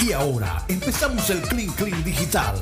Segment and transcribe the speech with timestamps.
[0.00, 2.56] Y ahora empezamos el Clean Clean Digital.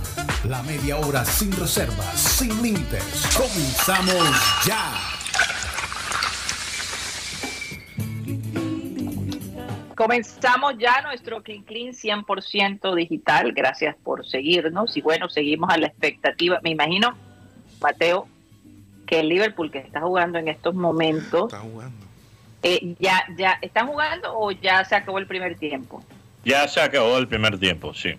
[0.48, 3.02] La media hora sin reservas, sin límites.
[3.36, 4.92] Comenzamos ya.
[9.94, 13.52] Comenzamos ya nuestro Clean Clean 100% digital.
[13.52, 14.96] Gracias por seguirnos.
[14.96, 16.60] Y bueno, seguimos a la expectativa.
[16.62, 17.16] Me imagino,
[17.80, 18.28] Mateo,
[19.06, 21.52] que el Liverpool que está jugando en estos momentos.
[21.52, 22.06] Está jugando.
[22.62, 26.02] eh, ya, ya, ¿Están jugando o ya se acabó el primer tiempo?
[26.46, 28.14] Ya se acabó el primer tiempo, sí.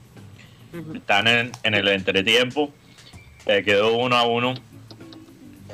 [0.93, 2.71] Están en, en el entretiempo.
[3.45, 4.53] Eh, quedó uno a uno.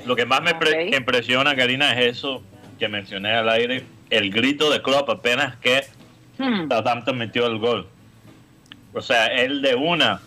[0.05, 0.95] Lo que más me pre- Ok.
[0.95, 2.43] impresiona, Karina, es eso
[2.77, 3.83] que mencioné al aire.
[4.11, 5.81] El grito de Klopp apenas que
[6.37, 6.67] Hmm.
[6.69, 7.87] Southampton metió el gol.
[8.93, 10.19] O sea, él de una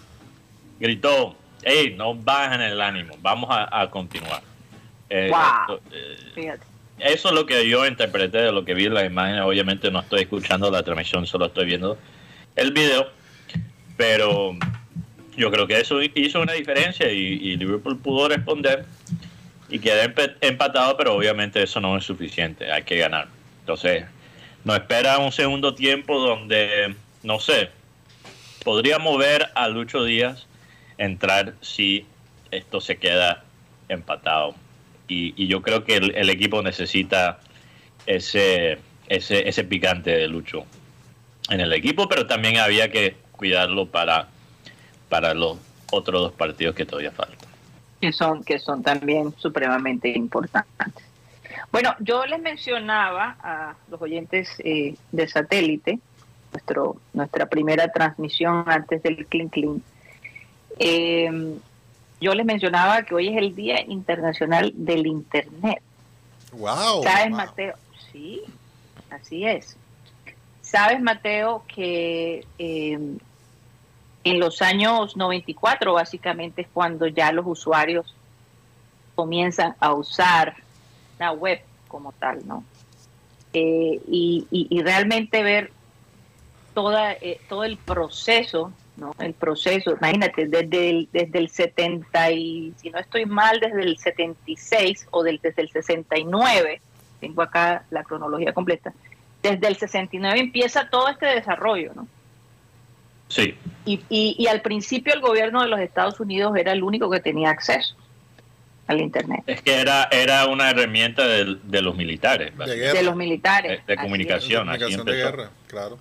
[0.80, 4.40] gritó, hey, no bajen el ánimo, vamos a, a continuar.
[5.10, 5.80] Eh, Wow.
[5.92, 6.58] eh,
[6.98, 9.42] eso es lo que yo interpreté de lo que vi en las imágenes.
[9.42, 11.98] Obviamente no estoy escuchando la transmisión, solo estoy viendo
[12.56, 13.08] el video.
[13.96, 14.56] Pero
[15.36, 18.84] yo creo que eso hizo una diferencia y, Liverpool pudo responder
[19.68, 23.28] y empe- empatado, pero obviamente eso no es suficiente, hay que ganar.
[23.60, 24.04] Entonces,
[24.64, 27.70] nos espera un segundo tiempo donde, no sé,
[28.64, 30.46] podríamos ver a Lucho Díaz
[30.98, 32.06] entrar si
[32.50, 33.44] esto se queda
[33.88, 34.54] empatado.
[35.08, 37.38] Y, y yo creo que el, el equipo necesita
[38.06, 40.64] ese, ese, ese picante de Lucho
[41.50, 44.28] en el equipo, pero también había que cuidarlo para,
[45.08, 45.58] para los
[45.92, 47.48] otros dos partidos que todavía faltan.
[48.00, 51.04] que son que son también supremamente importantes.
[51.72, 55.98] Bueno, yo les mencionaba a los oyentes eh, de satélite
[56.52, 59.82] nuestro nuestra primera transmisión antes del Clean Clean.
[60.78, 61.58] Eh,
[62.20, 65.82] yo les mencionaba que hoy es el Día Internacional del Internet.
[66.52, 67.02] Wow.
[67.02, 67.36] ¿Sabes, wow.
[67.36, 67.74] Mateo?
[68.10, 68.42] Sí,
[69.10, 69.76] así es.
[70.66, 72.98] ¿Sabes, Mateo, que eh,
[74.24, 78.14] en los años 94 básicamente es cuando ya los usuarios
[79.14, 80.56] comienzan a usar
[81.18, 82.64] la web como tal, ¿no?
[83.52, 85.70] Eh, y realmente ver
[86.76, 89.14] toda, eh, todo el proceso, ¿no?
[89.18, 93.96] El proceso, imagínate, desde el, desde el 70 y, si no estoy mal, desde el
[93.96, 96.82] 76 o del, desde el 69,
[97.18, 98.92] tengo acá la cronología completa,
[99.42, 102.06] desde el 69 empieza todo este desarrollo, ¿no?
[103.28, 107.10] Sí, Y, y, y al principio el gobierno de los Estados Unidos era el único
[107.10, 107.96] que tenía acceso
[108.86, 113.80] al Internet, es que era, era una herramienta de, los militares, De de los militares.
[113.84, 114.68] de, de comunicación.
[114.68, 115.98] así Comunicación de guerra, claro.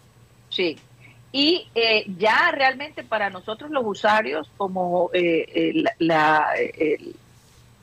[0.50, 0.78] Sí.
[1.31, 6.47] Y eh, ya realmente para nosotros los usuarios, como eh, eh, la, la-
[6.78, 7.16] el-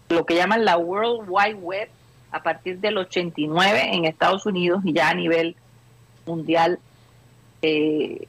[0.09, 1.89] lo que llaman la World Wide Web,
[2.33, 5.57] a partir del 89 en Estados Unidos y ya a nivel
[6.27, 6.79] mundial,
[7.63, 8.27] eh,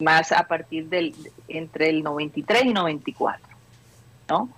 [0.00, 1.14] más a partir del
[1.48, 3.46] entre el 93 y 94,
[4.28, 4.48] ¿no?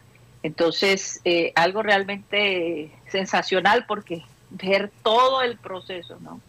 [0.42, 6.41] Entonces, eh, algo realmente sensacional porque ver todo el proceso, ¿no?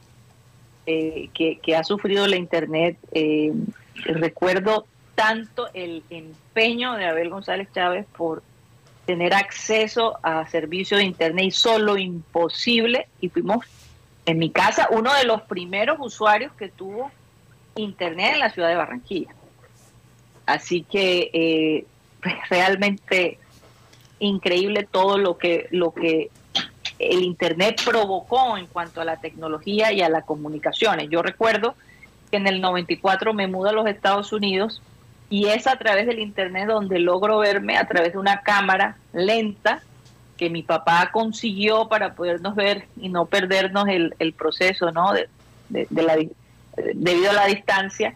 [0.87, 2.97] eh, que, que ha sufrido la Internet.
[3.11, 3.53] eh,
[4.05, 8.41] recuerdo tanto el empeño de Abel González Chávez por
[9.07, 13.07] tener acceso a servicios de Internet y solo imposible.
[13.21, 13.65] Y fuimos,
[14.25, 17.09] en mi casa, uno de los primeros usuarios que tuvo
[17.75, 19.33] Internet en la ciudad de Barranquilla.
[20.45, 21.85] Así que eh,
[22.49, 23.39] realmente
[24.19, 26.29] increíble todo lo que, lo que
[26.99, 31.09] el Internet provocó en cuanto a la tecnología y a las comunicaciones.
[31.09, 31.75] Yo recuerdo
[32.29, 34.81] que en el 94 me mudo a los Estados Unidos
[35.29, 39.81] y es a través del Internet donde logro verme a través de una cámara lenta
[40.37, 45.11] que mi papá consiguió para podernos ver y no perdernos el, proceso, ¿no?
[45.11, 45.27] De,
[45.91, 46.15] la,
[46.93, 48.13] debido a la distancia,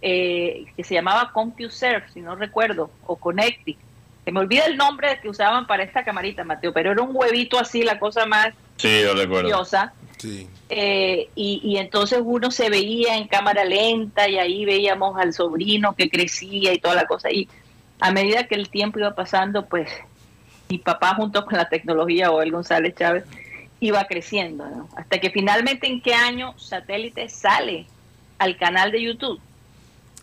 [0.00, 3.76] eh, que se llamaba CompuServe, si no recuerdo, o Connectic.
[4.24, 7.58] Se me olvida el nombre que usaban para esta camarita, Mateo, pero era un huevito
[7.58, 9.48] así, la cosa más Sí, yo recuerdo.
[9.50, 9.92] curiosa.
[10.18, 10.48] Sí.
[10.70, 15.94] Eh, y, y entonces uno se veía en cámara lenta y ahí veíamos al sobrino
[15.94, 17.30] que crecía y toda la cosa.
[17.30, 17.48] Y
[18.00, 19.88] a medida que el tiempo iba pasando, pues
[20.68, 23.24] mi papá junto con la tecnología, o el González Chávez,
[23.78, 24.66] iba creciendo.
[24.66, 24.88] ¿no?
[24.96, 27.86] Hasta que finalmente, ¿en qué año satélite sale
[28.38, 29.40] al canal de YouTube?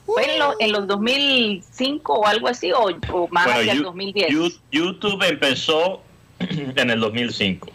[0.06, 2.72] ¿Fue en, lo- en los 2005 o algo así?
[2.74, 4.30] ¿O, o más Bueno, hacia el Yu- 2010?
[4.32, 6.02] Yu- YouTube empezó
[6.40, 7.70] en el 2005,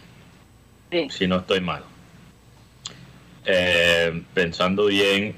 [0.91, 1.07] Sí.
[1.09, 1.83] si no estoy mal.
[3.45, 5.35] Eh, pensando bien,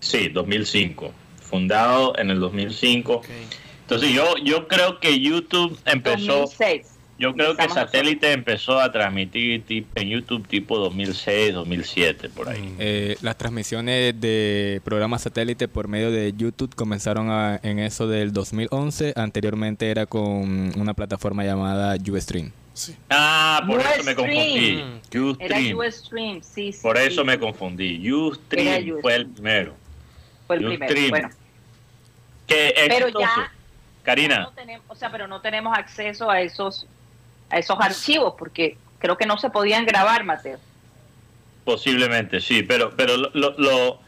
[0.00, 1.12] sí, 2005.
[1.40, 3.12] Fundado en el 2005.
[3.14, 3.26] Ok.
[3.82, 6.40] Entonces yo, yo creo que YouTube empezó...
[6.40, 6.98] 2006.
[7.18, 9.64] Yo creo que satélite empezó a transmitir
[9.96, 12.76] en YouTube tipo 2006, 2007, por ahí.
[12.78, 19.14] Eh, las transmisiones de programas satélite por medio de YouTube comenzaron en eso del 2011.
[19.16, 22.52] Anteriormente era con una plataforma llamada Ustream.
[22.78, 22.96] Sí.
[23.10, 24.84] Ah, por eso me confundí.
[25.18, 26.42] Ustream.
[26.42, 26.78] sí, sí.
[26.80, 28.12] Por eso me confundí.
[28.12, 29.74] Ustream fue el primero.
[30.46, 31.10] Fue el primero.
[31.10, 31.30] Bueno.
[32.46, 33.52] pero ya,
[34.04, 34.38] Karina.
[34.42, 36.86] no tenemos, o sea, pero no tenemos acceso a esos
[37.50, 40.60] a esos archivos, porque creo que no se podían grabar, Mateo.
[41.64, 43.98] Posiblemente, sí, pero, pero lo, lo,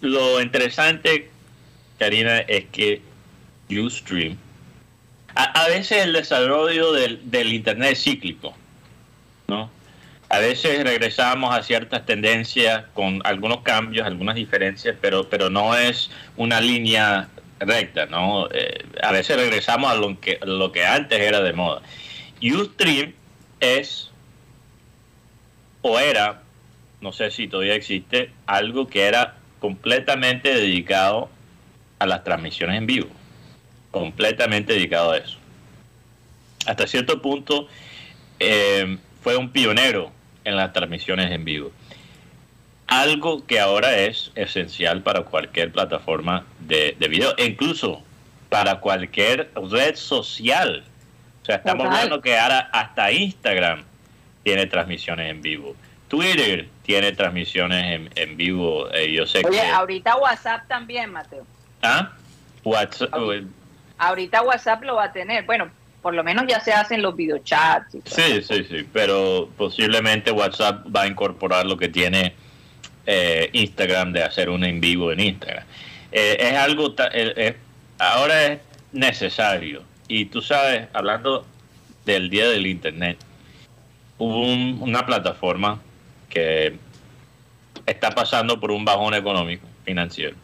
[0.00, 1.28] lo interesante,
[1.98, 3.02] Karina, es que
[3.68, 4.38] Ustream,
[5.36, 8.54] a, veces el desarrollo del, del Internet es cíclico,
[9.48, 9.70] ¿no?
[10.28, 16.10] A veces regresamos a ciertas tendencias con algunos cambios, algunas diferencias, pero, pero no es
[16.36, 17.28] una línea
[17.60, 18.48] recta, ¿no?
[18.50, 21.82] Eh, a veces regresamos a lo que, lo que antes era de moda.
[22.42, 23.12] Ustream
[23.60, 24.10] es
[25.82, 26.42] o era,
[27.00, 31.30] no sé si todavía existe, algo que era completamente dedicado
[32.00, 33.08] a las transmisiones en vivo.
[33.98, 35.38] Completamente dedicado a eso.
[36.66, 37.68] Hasta cierto punto
[38.38, 40.10] eh, fue un pionero
[40.44, 41.72] en las transmisiones en vivo.
[42.86, 48.02] Algo que ahora es esencial para cualquier plataforma de, de video, e incluso
[48.48, 50.84] para cualquier red social
[51.42, 53.84] o sea, estamos hablando que ahora hasta Instagram
[54.42, 55.76] tiene transmisiones en vivo.
[56.08, 58.92] Twitter tiene transmisiones en, vivo.
[58.92, 61.46] Eh, yo sé Oye, ahorita WhatsApp también, Mateo.
[61.82, 62.10] ¿Ah?
[62.64, 63.14] WhatsApp.
[63.98, 65.44] Ahorita WhatsApp lo va a tener.
[65.44, 65.70] Bueno,
[66.02, 67.96] por lo menos ya se hacen los videochats.
[68.04, 68.86] sí, sí, sí.
[68.92, 72.34] Pero posiblemente WhatsApp va a incorporar lo que tiene
[73.06, 75.64] eh, Instagram de hacer un en vivo en Instagram.
[76.12, 76.94] Eh, es algo.
[77.98, 78.60] ahora es
[78.92, 81.44] necesario y tú sabes, hablando
[82.04, 83.18] del día del Internet,
[84.18, 84.40] hubo
[84.84, 85.80] una plataforma
[86.28, 86.76] que
[87.84, 90.36] está pasando por un bajón económico, financiero,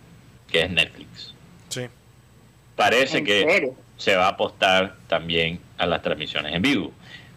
[0.51, 1.32] que es Netflix.
[2.83, 6.93] Parece que se va a apostar también a las transmisiones en vivo.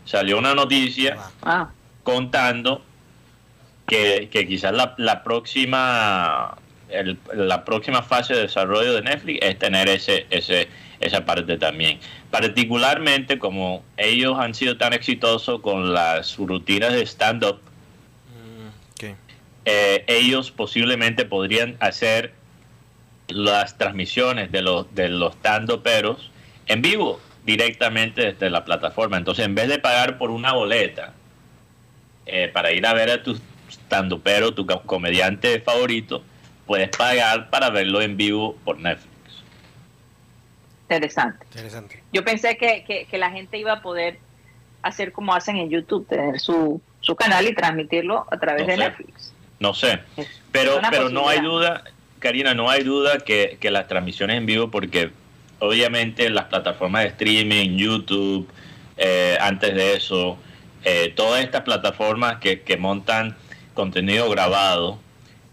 [0.06, 1.70] Salió una noticia ah.
[2.04, 2.82] contando
[3.86, 6.58] que, quizás la, la próxima
[7.34, 10.68] la próxima fase de desarrollo de Netflix es tener ese, ese
[11.00, 12.00] esa parte también.
[12.32, 17.60] Particularmente como ellos han sido tan exitosos con las rutinas de stand-up,
[18.34, 19.06] mm,
[19.66, 22.34] eh, ellos posiblemente podrían hacer
[23.28, 26.32] las transmisiones de los, de los stand-uperos
[26.68, 29.18] en vivo directamente desde la plataforma.
[29.18, 31.14] Entonces, en vez de pagar por una boleta
[32.26, 33.40] eh, para ir a ver a tu
[33.70, 36.24] stand-upero, tu comediante favorito,
[36.66, 39.14] puedes pagar para verlo en vivo por Netflix.
[40.84, 42.04] Interesante.
[42.12, 44.20] Yo pensé que, que, la gente iba a poder
[44.84, 49.34] hacer como hacen en YouTube, tener su, su canal y transmitirlo a través de Netflix.
[49.60, 50.00] No sé,
[50.52, 51.86] pero, pero no hay duda,
[52.26, 55.12] Karina, no hay duda que, que las transmisiones en vivo, porque
[55.60, 58.50] obviamente las plataformas de streaming, YouTube,
[58.98, 60.36] eh, antes de eso,
[60.84, 63.38] eh, todas estas plataformas que, que montan
[63.76, 64.98] contenido grabado,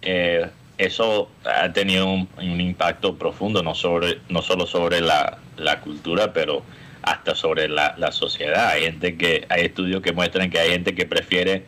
[0.01, 0.49] eh,
[0.79, 5.41] eso ha tenido un, impacto profundo, no, sobre, no solo sobre la,
[5.85, 6.63] cultura, pero
[7.03, 8.69] hasta sobre la, sociedad.
[8.69, 11.67] Hay gente que, hay estudios que muestran que hay gente que prefiere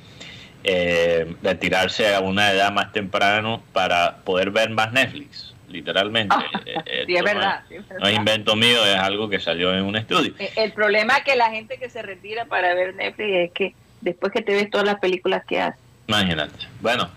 [0.66, 6.34] eh, retirarse a una edad más temprano para poder ver más Netflix, literalmente.
[6.34, 7.62] Ah, eh, sí, es verdad,
[8.00, 10.32] no, es invento mío, es algo que salió en un estudio.
[10.38, 13.74] Eh, el problema es que la gente que se retira para ver Netflix es que
[14.00, 15.78] después que te ves todas las películas que hace.
[16.06, 16.66] Imagínate.
[16.80, 17.10] Bueno,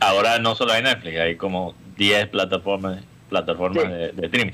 [0.00, 4.52] ahora no solo hay Netflix, hay como 10 plataformas, plataformas de, streaming.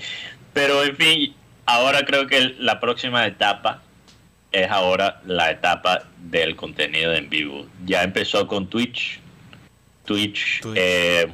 [0.52, 1.36] Pero en fin,
[1.66, 3.83] ahora creo que la próxima etapa
[4.54, 7.66] es ahora la etapa del contenido en vivo.
[7.84, 9.20] Ya empezó con Twitch.
[10.04, 11.26] Twitch, eh,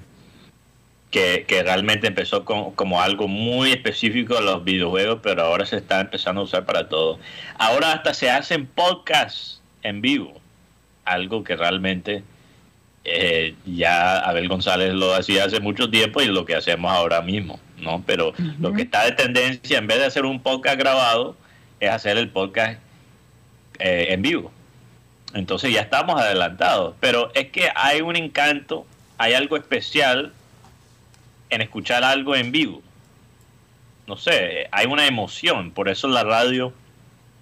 [1.10, 6.40] que, realmente empezó como algo muy específico a los videojuegos, pero ahora se está empezando
[6.40, 7.18] a usar para todo.
[7.58, 10.40] Ahora hasta se hacen podcasts en vivo,
[11.04, 12.22] algo que realmente
[13.04, 17.60] eh, ya Abel González lo hacía hace mucho tiempo y lo que hacemos ahora mismo,
[17.76, 18.02] ¿no?
[18.06, 21.36] Pero lo que está de tendencia, en vez de hacer un podcast grabado,
[21.80, 22.78] es hacer el podcast
[23.80, 24.52] eh, en vivo.
[25.34, 30.32] Entonces ya estamos adelantados, pero es que hay un encanto, hay algo especial
[31.50, 32.82] en escuchar algo en vivo.
[34.06, 36.72] No sé, hay una emoción, por eso la radio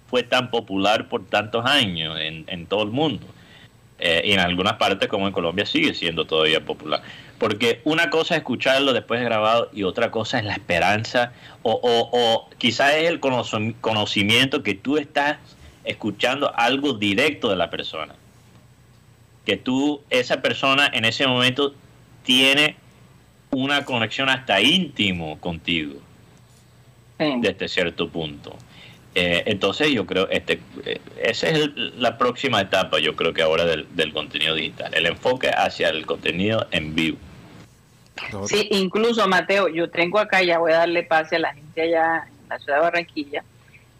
[0.09, 3.25] fue tan popular por tantos años en, todo el mundo
[3.99, 7.01] eh, y en algunas partes como en Colombia sigue siendo todavía popular.
[7.39, 11.31] Porque una cosa es escucharlo después de grabado y otra cosa es la esperanza
[11.63, 15.37] o, o, quizás es el conocimiento que tú estás
[15.89, 18.15] escuchando algo directo de la persona.
[19.45, 21.73] Que tú, esa persona en ese momento
[22.23, 22.75] tiene
[23.51, 25.99] una conexión hasta íntimo contigo
[27.17, 27.33] Sí.
[27.41, 28.55] desde cierto punto.
[29.15, 33.41] Eh, entonces yo creo, este, eh, esa es el- la próxima etapa, yo creo que
[33.41, 37.17] ahora del, del contenido digital, el enfoque hacia el contenido en vivo.
[38.45, 42.27] Sí, incluso Mateo, yo tengo acá, ya voy a darle pase a la gente allá
[42.43, 43.43] en la ciudad de Barranquilla,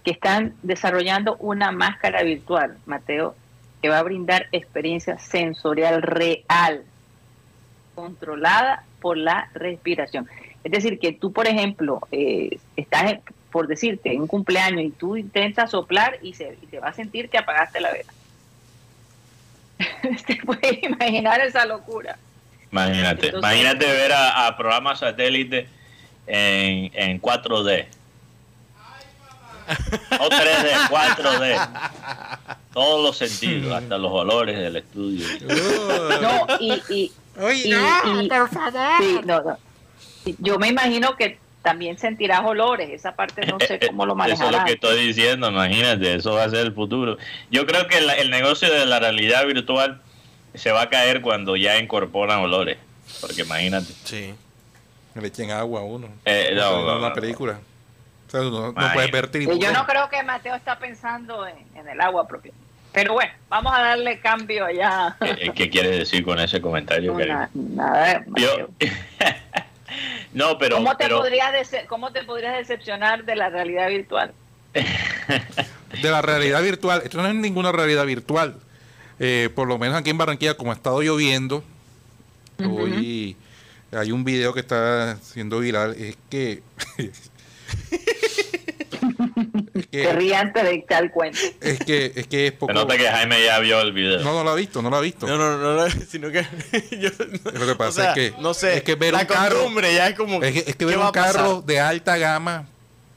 [0.04, 3.36] que están desarrollando una máscara virtual, Mateo,
[3.82, 6.84] que va a brindar experiencia sensorial real,
[7.96, 10.28] controlada por la respiración.
[10.64, 13.16] Es decir, que tú, por ejemplo, eh, estás,
[13.52, 16.94] por decirte, en un cumpleaños y tú intentas soplar y se, y te va a
[16.94, 18.14] sentir que apagaste la vela.
[20.28, 22.18] Te puedes imaginar esa locura.
[22.72, 25.68] Imagínate, Entonces- imagínate ver a, a programas satélite
[26.28, 27.86] en, en 4D.
[30.12, 31.70] No 3D, 4D.
[32.74, 35.26] Todos los sentidos, hasta los olores del estudio.
[36.22, 37.12] No, y, y,
[37.42, 38.74] Oye, y- no, y- por favor.
[39.00, 39.58] sí, no, no.
[40.26, 44.24] Y Yo me imagino que también sentirás olores, esa parte no sé cómo lo Eso
[44.34, 44.66] es lo manejarás.
[44.66, 47.18] que estoy diciendo, imagínate, eso va a ser el futuro.
[47.52, 50.02] Yo creo que la- el negocio de la realidad virtual
[50.54, 52.78] se va a caer cuando ya incorporan olores.
[53.22, 53.92] Porque imagínate.
[54.04, 54.34] Sí.
[55.16, 56.08] Le echen agua a uno.
[56.26, 57.14] Eh, no, en no, una no.
[57.16, 57.60] película.
[58.30, 61.88] O sea, no, no puedes ver yo no creo que Mateo está pensando en, en
[61.90, 62.52] el agua propia.
[62.92, 65.16] Pero bueno, vamos a darle cambio allá.
[65.20, 67.14] ¿Qué, qué quieres decir con ese comentario?
[67.14, 68.70] No, na- nada, Yo, Mateo.
[70.34, 74.34] no, pero, ¿Cómo, te pero podrías dece- ¿Cómo te podrías decepcionar de la realidad virtual?
[74.74, 77.02] de la realidad virtual.
[77.04, 78.56] Esto no es ninguna realidad virtual.
[79.20, 81.64] Eh, por lo menos aquí en Barranquilla, como ha estado lloviendo,
[82.68, 83.36] hoy
[83.92, 85.96] hay un video que está siendo viral.
[85.98, 86.62] Es que.
[89.92, 91.40] Te que antes de echar el cuento.
[91.62, 92.72] es que es que es poco.
[92.72, 94.20] se nota que Jaime ya vio el video.
[94.20, 95.26] No, no lo ha visto, no lo ha visto.
[95.26, 96.46] No, no, no, no, sino que
[97.00, 97.10] yo
[97.54, 99.56] Lo que pasa o sea, es que- no sé, es que ver la un carro-
[99.56, 102.68] costumbre ya es como Es que, es que ¿qué ver un carro de alta gama,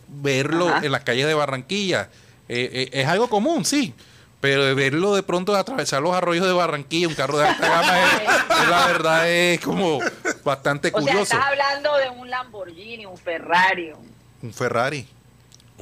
[0.09, 0.85] verlo Ajá.
[0.87, 2.09] en las calles de Barranquilla,
[2.49, 3.95] eh, eh, es algo común, sí.
[4.41, 8.63] Pero verlo de pronto atravesar los arroyos de Barranquilla, un carro de alta gama, es,
[8.63, 10.01] es la verdad, es como
[10.43, 11.23] bastante O sea, curioso.
[11.35, 14.11] estás hablando de un Lamborghini, un Ferrari, un
[14.49, 15.07] Un Ferrari,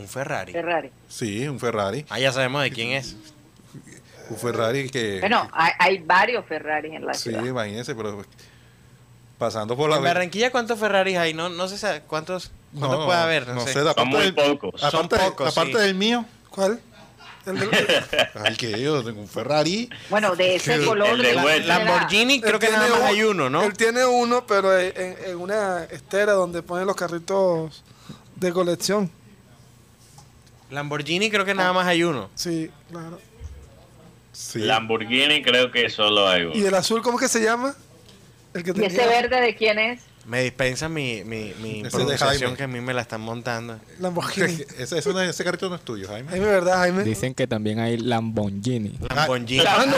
[0.00, 0.52] un Ferrari.
[0.52, 0.90] Ferrari.
[1.09, 2.04] sí, un Ferrari.
[2.09, 3.16] Ah, ya sabemos de quién es.
[4.28, 5.21] Un Ferrari que.
[5.21, 7.45] Bueno, hay, hay varios Ferraris en la sí, ciudad.
[7.45, 8.25] imagínense, pero
[9.38, 9.97] pasando por la.
[9.97, 11.35] En Barranquilla cuántos Ferraris hay?
[11.35, 13.78] No no sé sa- cuántos cuántos puede haber, no, sé.
[13.80, 14.80] aparte Son muy del- pocos.
[14.80, 15.78] Son Aparte, pocos, aparte sí.
[15.80, 16.25] del mío.
[16.50, 16.80] ¿Cuál?
[17.47, 17.71] El del-
[18.45, 19.88] Ay, que yo tengo un Ferrari.
[20.11, 21.16] Bueno, de ese color.
[21.21, 23.62] de la- Lamborghini creo él que tiene nada más un- hay uno, ¿no?
[23.64, 27.83] Él tiene uno, pero en, en una estera donde ponen los carritos
[28.37, 29.11] de colección.
[30.71, 32.31] Lamborghini creo que nada más hay uno.
[32.35, 33.19] Sí, claro.
[34.33, 34.61] Sí.
[34.61, 36.55] Lamborghini creo que solo hay uno.
[36.57, 37.75] ¿Y el azul cómo es que se llama?
[38.55, 40.00] El que ¿Y ese verde de quién es?
[40.27, 43.81] Me dispensa mi, mi, mi pronunciación que a mí me la están montando.
[43.99, 44.62] Lamborghini.
[44.79, 46.29] ese, ese, no ese carrito no es tuyo, Jaime.
[46.31, 47.03] Jaime, ¿verdad, Jaime?
[47.05, 48.97] Dicen que también hay Lamborghini.
[49.15, 49.65] Lamborghini.
[49.67, 49.97] ¡Ah, no!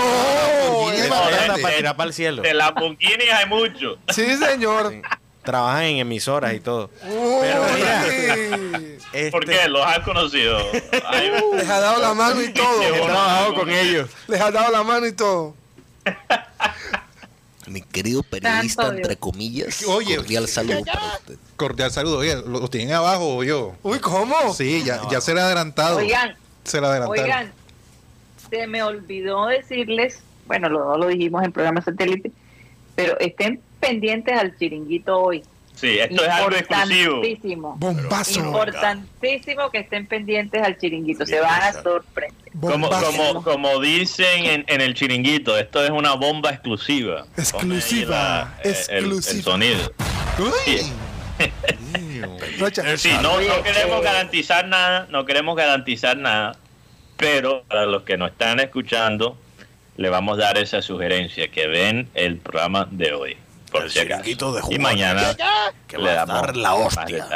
[0.69, 2.43] Lamborghini Es no, de- para tirar para el cielo.
[2.43, 3.99] De Lamborghini hay mucho.
[4.09, 4.95] Sí, señor.
[5.43, 6.89] Trabajan en emisoras y todo.
[7.05, 8.72] Uy, Pero mira.
[9.13, 9.69] Les ¿Por Este, qué?
[9.69, 10.59] ¿Los has conocido?
[11.07, 11.31] Hay-
[11.69, 12.83] ha dado la mano y todo.
[12.83, 14.11] He trabajado con ellos.
[14.29, 15.55] Les ha dado la mano y todo.
[17.67, 20.17] Mi querido periodista, entre comillas, Oye.
[20.17, 21.37] cordial saludo para usted.
[21.57, 22.19] Cordial saludo.
[22.19, 23.75] Oye, ¿lo, lo tienen abajo o yo?
[23.83, 24.53] Uy, ¿cómo?
[24.53, 25.99] Sí, ya, ya se le ha adelantado.
[25.99, 27.25] Oigan, se le adelantaron.
[27.25, 27.53] oigan,
[28.51, 32.33] se me olvidó decirles, bueno, lo, lo dijimos en programa satélite,
[32.97, 35.45] pero estén pendientes al chiringuito hoy.
[35.75, 37.17] Sí, esto es algo exclusivo.
[37.25, 37.77] Importantísimo.
[37.79, 38.41] Bombazo.
[38.41, 42.53] Importantísimo que estén pendientes al chiringuito, se van a sorprender.
[42.61, 47.27] Como, como, como dicen en, en el chiringuito, esto es una bomba exclusiva.
[47.37, 49.37] Exclusiva, la- el- exclusiva.
[49.39, 49.93] El, sonido.
[50.39, 50.83] Uy.
[52.59, 52.97] Rocha.
[52.97, 56.57] Sí, no, no queremos eh, garantizar nada, no queremos garantizar nada,
[57.17, 59.37] pero para los que nos están escuchando,
[59.97, 63.37] le vamos a dar esa sugerencia, que ven el programa de hoy,
[63.73, 64.23] por El si acaso.
[64.23, 64.83] chiringuito de Y Juan.
[64.83, 65.37] mañana
[65.89, 67.27] Que le va a damos dar la hostia.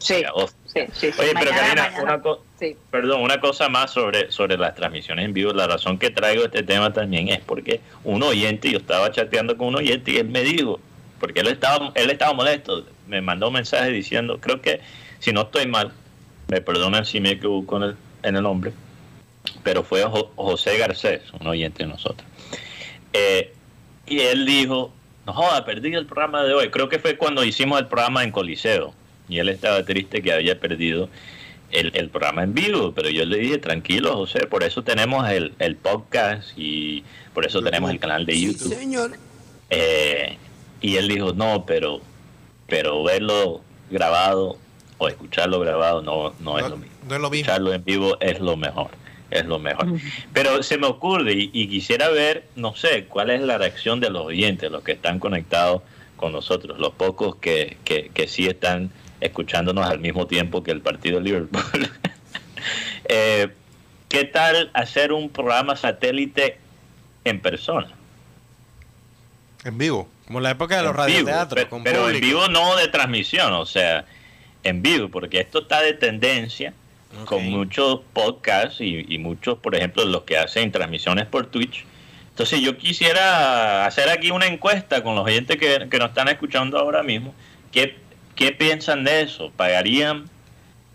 [0.00, 0.56] Sí, hostia.
[0.66, 1.20] sí, sí, sí.
[1.20, 2.02] Oye, pero Mañana, Karina, mañana.
[2.02, 2.40] una cosa...
[2.58, 2.76] Sí.
[2.90, 5.52] Perdón, una cosa más sobre, sobre las transmisiones en vivo.
[5.52, 9.68] La razón que traigo este tema también es porque un oyente, yo estaba chateando con
[9.68, 10.78] un oyente y él me dijo,
[11.18, 14.80] porque él estaba, él estaba molesto, me mandó un mensaje diciendo, creo que
[15.18, 15.92] si no estoy mal,
[16.48, 18.72] me perdonan si me equivoco en el, en el nombre,
[19.62, 22.26] pero fue Jo- José Garcés, un oyente de nosotros.
[23.12, 23.54] Eh,
[24.10, 24.92] y él dijo,
[25.24, 26.68] no joda, perdí el programa de hoy.
[26.70, 28.92] Creo que fue cuando hicimos el programa en Coliseo.
[29.28, 31.08] Y él estaba triste que había perdido
[31.70, 35.54] el, el programa en vivo, pero yo le dije, tranquilo, José, por eso tenemos el,
[35.60, 38.74] el podcast y por eso tenemos el canal de YouTube.
[38.74, 39.12] Señor.
[39.70, 40.36] Eh,
[40.80, 42.00] y él dijo, no, pero,
[42.66, 44.58] pero verlo grabado
[44.98, 46.96] o escucharlo grabado no, no es lo mismo.
[47.08, 47.44] No es lo mismo.
[47.44, 48.90] Escucharlo en vivo es lo mejor,
[49.30, 49.86] es lo mejor.
[50.32, 54.10] Pero se me ocurre y, y quisiera ver, no sé, cuál es la reacción de
[54.10, 55.82] los oyentes, los que están conectados
[56.16, 60.80] con nosotros, los pocos que, que, que sí están escuchándonos al mismo tiempo que el
[60.80, 61.90] partido de Liverpool.
[63.12, 63.48] Eh,
[64.08, 66.58] ¿Qué tal hacer un programa satélite
[67.24, 67.88] en persona?
[69.64, 70.08] En vivo.
[70.26, 71.64] Como la época de los En radioteatros.
[71.64, 74.04] con pero en vivo no de transmisión, o sea,
[74.62, 76.72] en vivo, porque esto está de tendencia
[77.24, 81.84] Con muchos podcasts y, y muchos, por ejemplo, los que hacen transmisiones por Twitch.
[82.30, 86.78] Entonces yo quisiera hacer aquí una encuesta con los oyentes que, que nos están escuchando
[86.78, 87.34] ahora mismo.
[87.72, 87.96] ¿Qué,
[88.34, 89.50] qué piensan de eso?
[89.56, 90.24] ¿Pagarían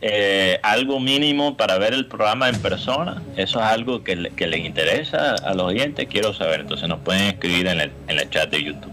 [0.02, 3.22] eh, algo mínimo para ver el programa en persona?
[3.36, 6.08] ¿Eso es algo que, le- que les interesa a los oyentes?
[6.10, 6.62] Quiero saber.
[6.62, 8.92] Entonces nos pueden escribir en el, en el chat de YouTube.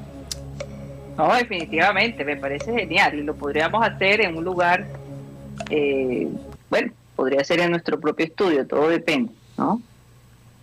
[1.16, 4.86] No, definitivamente, me parece genial y lo podríamos hacer en un lugar,
[5.70, 6.26] eh,
[6.68, 9.80] bueno, podría ser en nuestro propio estudio, todo depende, ¿no?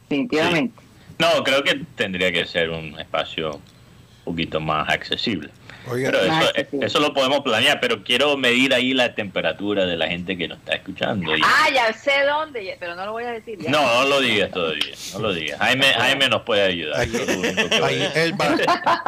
[0.10, 0.74] Definitivamente.
[1.18, 3.62] No, creo que tendría que ser un espacio un
[4.36, 5.50] poquito más accesible.
[5.92, 6.86] Oiga, Pero Más eso, accesible.
[6.88, 10.60] eso lo podemos planear, pero quiero medir ahí la temperatura de la gente que nos
[10.60, 11.36] está escuchando.
[11.36, 13.58] y- Ah, ya sé dónde, pero no lo voy a decir.
[13.60, 13.70] ya.
[13.72, 15.58] No, no lo digas todavía, no lo digas.
[15.60, 17.00] Jaime, Jaime nos puede ayudar.
[17.00, 18.56] Ahí el, ba-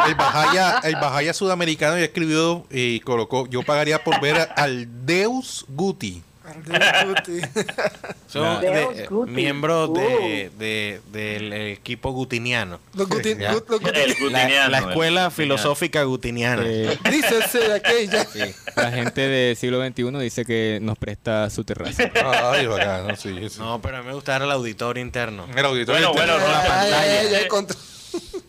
[0.07, 5.65] el Bajaya, el Bajaya sudamericano ya escribió y colocó, yo pagaría por ver al Deus
[5.69, 6.23] Guti.
[6.51, 7.23] Al.
[8.27, 9.31] Son Leo de- Guti.
[9.31, 10.59] miembros de, Uh.
[10.59, 12.79] de- del equipo gutiniano.
[12.93, 13.53] Los Guti- Ya.
[13.53, 16.63] Gut- los Guti- El La, gutiniano, la el escuela filosófica gutiniana.
[16.65, 18.27] Eh, Dícese de aquella.
[18.75, 22.03] la gente del siglo XXI dice que nos presta su terraza.
[22.51, 23.59] Ay, bacano, sí, sí.
[23.59, 25.45] No, pero a mí me gustaba el auditorio interno.
[25.55, 26.45] El auditorio Bueno, interno.
[26.45, 27.77] bueno, Ay, Rocha, ay, ay, ay, contra-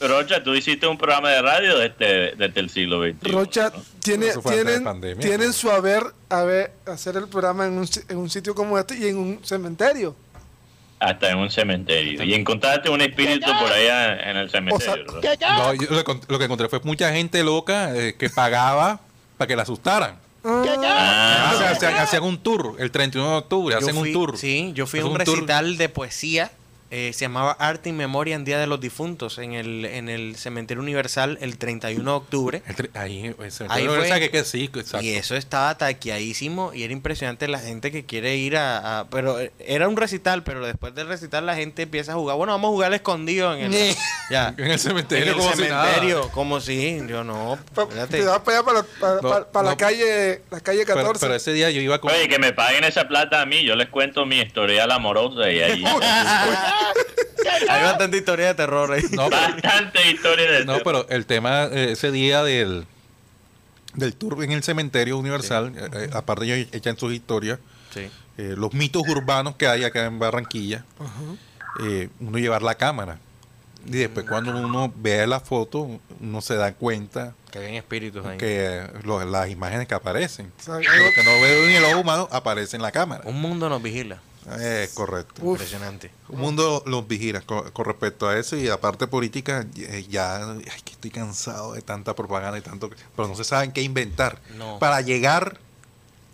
[0.09, 3.31] Rocha, tú hiciste un programa de radio desde, desde el siglo XXI.
[3.33, 3.83] Rocha ¿no?
[4.03, 5.21] tiene, tienen, pandemia.
[5.27, 9.07] tienen su haber, haber hacer el programa en un, en un sitio como este y
[9.09, 10.15] en un cementerio.
[10.99, 12.23] Hasta en un cementerio.
[12.23, 15.05] Y encontraste un espíritu por allá en el cementerio.
[15.05, 15.21] ¿no?
[15.59, 19.01] No, yo lo, lo que encontré fue mucha gente loca eh, que pagaba
[19.37, 20.17] para que la asustaran.
[20.45, 24.13] Ah, O sea, hacían, hacían un tour el 31 de octubre, Yo hacen fui- un
[24.15, 24.39] tour.
[24.39, 25.37] Sí, yo fui a un tour.
[25.37, 26.51] recital de poesía.
[26.95, 30.37] Eh, se llamaba Arte y Memoria en Día de los Difuntos en el, en el
[30.37, 32.63] Cementerio Universal el 31 de octubre.
[32.67, 34.21] El Ahí, ese- Ahí fue.
[34.21, 35.01] que, que sí, exacto.
[35.05, 39.41] Y eso estaba taqueadísimo y era impresionante la gente que quiere ir a, a- Pero
[39.41, 42.37] eh, era un recital, pero después del recital la gente empieza a jugar.
[42.37, 43.95] Bueno, vamos a jugar al escondido en el...
[44.31, 44.55] ya.
[44.59, 45.85] En el cementerio, En el como si nada.
[45.87, 47.01] cementerio, como si...
[47.09, 47.59] Yo no,
[48.11, 49.71] te vas para allá, para, la- para- No, para- no.
[49.71, 51.21] la calle la calle Pero, 14.
[51.21, 52.13] pero ese día yo iba con.
[52.13, 55.61] Oye, que me paguen esa plata a mí, yo les cuento mi historial amorosa y
[55.61, 55.83] ahí
[57.69, 59.03] Hay bastante historia de terror ahí.
[59.13, 62.87] No, pero, bastante historia de no, pero el tema, eh, ese día del,
[63.95, 67.59] del tour en el cementerio universal, eh, eh, aparte ellos echan sus historias,
[67.93, 68.11] Sí.
[68.39, 70.85] eh, los mitos urbanos que hay acá en Barranquilla,
[71.81, 73.19] eh, uno llevar la cámara.
[73.87, 78.39] Y después cuando uno ve la foto, uno se da cuenta Que ven espíritus ahí.
[78.39, 82.77] que lo- las imágenes que aparecen, lo que no ve ni el ojo humano, aparece
[82.77, 83.23] en la cámara.
[83.27, 84.21] Un mundo nos vigila.
[84.59, 85.41] Eh, correcto.
[85.43, 85.53] Uf.
[85.61, 86.11] Impresionante.
[86.29, 90.65] Un mundo los vigila con, con respecto a eso y aparte política, eh, ya ay,
[90.85, 94.79] que estoy cansado de tanta propaganda y tanto, pero no se saben qué inventar No.
[94.81, 95.59] para llegar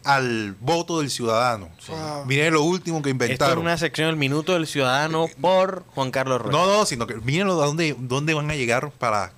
[0.05, 1.69] al voto del ciudadano.
[1.89, 2.25] Wow.
[2.25, 3.59] Miren lo último que Esto es inventaron.
[3.59, 6.57] una sección del Minuto del Ciudadano por Juan Carlos Rocha.
[6.57, 9.33] No, no, sino que miren a dónde, dónde van a llegar para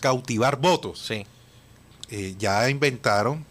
[0.00, 0.98] cautivar votos.
[1.06, 1.24] Sí.
[2.10, 3.44] Eh, ya inventaron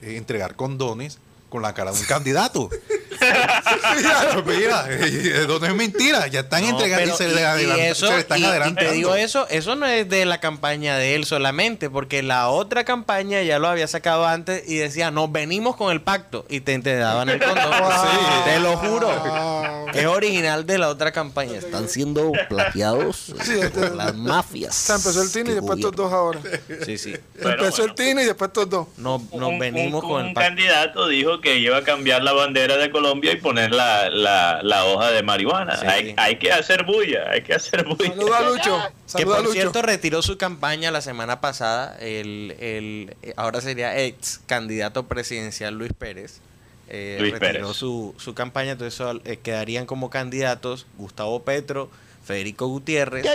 [0.00, 1.18] eh, entregar condones
[1.50, 2.70] con la cara de un candidato.
[4.46, 7.78] Mira, eh, no es mentira, ya están No, entregando y se, y- le y adelantan-
[7.80, 8.90] eso, se le están y- y adelantando.
[8.90, 12.84] te digo eso, eso no es de la campaña de él solamente, porque la otra
[12.84, 16.78] campaña ya lo había sacado antes y decía, nos venimos con el pacto y te,
[16.80, 17.60] te daban el condón.
[18.44, 19.08] Te lo juro.
[19.08, 19.88] Wow.
[19.94, 21.58] Es original de la otra campaña.
[21.58, 24.70] Están siendo plagiados Sí, este- por las mafias.
[24.70, 26.40] O sea, empezó el Tini y después estos dos ahora.
[26.86, 27.16] Sí, sí.
[27.34, 27.84] Pero empezó bueno.
[27.90, 28.86] el Tini y después estos dos.
[28.96, 30.48] Nos, nos un, venimos un- con el un pacto.
[30.48, 32.99] candidato dijo que iba a cambiar la bandera de Colombia
[33.32, 35.76] y poner la, la, la hoja de marihuana.
[35.76, 35.86] Sí.
[35.86, 38.08] Hay, hay que hacer bulla, hay que hacer bulla.
[38.14, 38.78] Saluda a Lucho.
[39.10, 39.54] Que Saluda por Lucho.
[39.54, 41.96] cierto retiró su campaña la semana pasada.
[41.98, 46.40] El, el, eh, ahora sería ex candidato presidencial Luis Pérez.
[46.88, 47.76] Eh, Luis retiró Pérez.
[47.76, 51.90] Su, su campaña, entonces eh, quedarían como candidatos Gustavo Petro,
[52.24, 53.26] Federico Gutiérrez,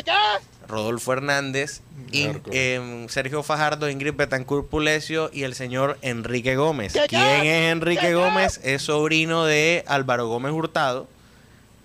[0.68, 6.94] Rodolfo Hernández, In- em, Sergio Fajardo, Ingrid Betancourt Pulesio y el señor Enrique Gómez.
[7.08, 8.60] ¿Quién es Enrique Gómez?
[8.64, 11.08] Es sobrino de Álvaro Gómez Hurtado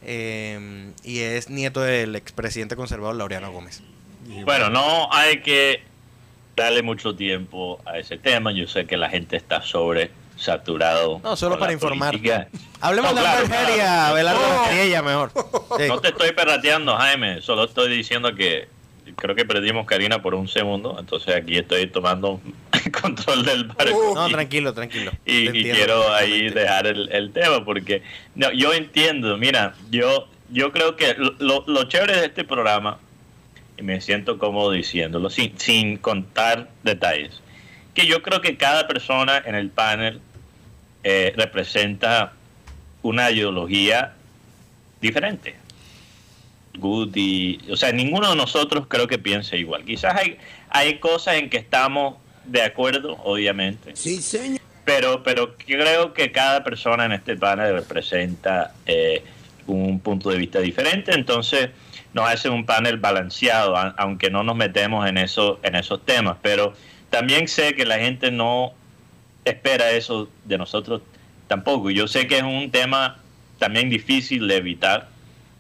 [0.03, 3.83] em, y es nieto del expresidente conservador Laureano Gómez.
[4.45, 5.83] Bueno, no hay que
[6.57, 8.53] darle mucho tiempo a ese tema.
[8.53, 10.11] Yo sé que la gente está sobre
[10.41, 11.21] saturado.
[11.23, 12.11] No, solo para informar.
[12.13, 12.49] política.
[12.81, 13.83] Hablemos No, de claro, claro.
[14.07, 15.03] Abelardo Oh.
[15.05, 15.33] Mejor.
[15.79, 15.85] Sí.
[15.89, 17.41] No te estoy perrateando, Jaime.
[17.43, 18.69] Solo estoy diciendo que
[19.17, 20.97] creo que perdimos Karina por un segundo.
[20.99, 22.41] Entonces aquí estoy tomando
[23.03, 24.13] control del barco.
[24.15, 25.13] No, y- tranquilo, tranquilo.
[25.27, 28.03] y, quiero ahí dejar el, el tema porque
[28.35, 32.99] no, yo entiendo, mira, yo yo creo que lo, lo- lo chévere de este programa,
[33.79, 37.41] y me siento cómodo diciéndolo, sin, sin contar detalles,
[37.95, 40.21] que yo creo que cada persona en el panel
[41.05, 42.33] eh, representa
[43.03, 44.13] una ideología
[45.01, 45.57] diferente.
[46.83, 49.85] O sea, ninguno de nosotros creo que piense igual.
[49.85, 50.39] Quizás hay,
[50.71, 53.97] hay cosas en que estamos de acuerdo, obviamente.
[53.97, 54.61] Sí, señor.
[54.85, 59.23] Pero, pero creo que cada persona en este panel representa eh,
[59.67, 61.71] un punto de vista diferente, entonces
[62.13, 66.39] nos hace un panel balanceado, a- aunque no nos metemos en, eso, en esos temas.
[66.43, 66.73] Pero
[67.11, 68.73] también sé que la gente no
[69.45, 71.03] espera eso de nosotros
[71.49, 71.91] tampoco.
[71.91, 73.19] Yo sé que es un tema
[73.59, 75.09] también difícil de evitar,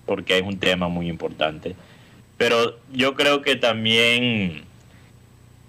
[0.07, 1.77] porque es un tema muy importante.
[2.37, 4.65] Pero yo creo que también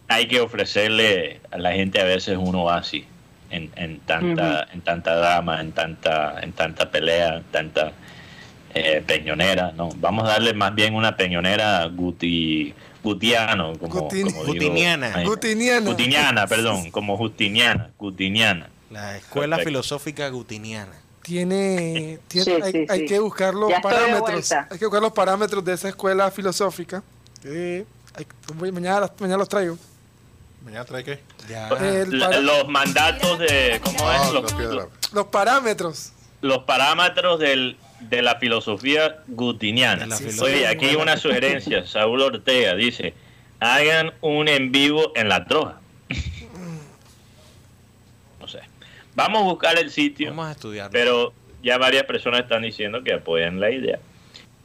[0.07, 3.05] hay que ofrecerle a la gente a veces un oasis
[3.49, 7.91] en, en tanta en tanta drama, en tanta en tanta pelea, en tanta
[8.73, 14.43] eh, peñonera, no, vamos a darle más bien una peñonera guti gutiano, como, Gutin- como
[14.43, 15.23] digo, Gutiniana.
[15.23, 15.89] Gutiniana.
[15.89, 18.69] Gutiniana, perdón, como justiniana, gutiniana.
[18.89, 19.69] La Escuela Perfecto.
[19.69, 20.93] Filosófica Gutiniana.
[21.23, 23.05] Tiene, tiene Sí, hay, sí, hay sí.
[23.05, 24.51] que buscar los Ya parámetros.
[24.51, 27.03] Hay que buscar los parámetros de esa escuela filosófica.
[27.43, 27.85] Eh,
[28.15, 29.77] hay- mañana, mañana los traigo.
[30.65, 31.19] Mañana trae qué?
[31.47, 31.69] Ya.
[31.69, 34.33] El La- para- los mandatos de ¿cómo No, es?
[34.33, 34.87] no Los, piedra.
[35.13, 36.11] Los parámetros.
[36.41, 37.77] los parámetros del,
[38.09, 40.07] de la filosofía gutiniana.
[40.41, 41.85] Oye, aquí hay una sugerencia.
[41.85, 43.13] Saúl Ortega dice,
[43.59, 45.79] hagan un en vivo en la troja.
[48.39, 48.59] No sé.
[49.15, 50.91] Vamos a buscar el sitio, Vamos a estudiarlo.
[50.91, 51.33] pero
[51.63, 53.99] ya varias personas están diciendo que apoyan la idea.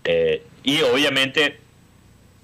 [0.05, 1.59] Eh, y obviamente,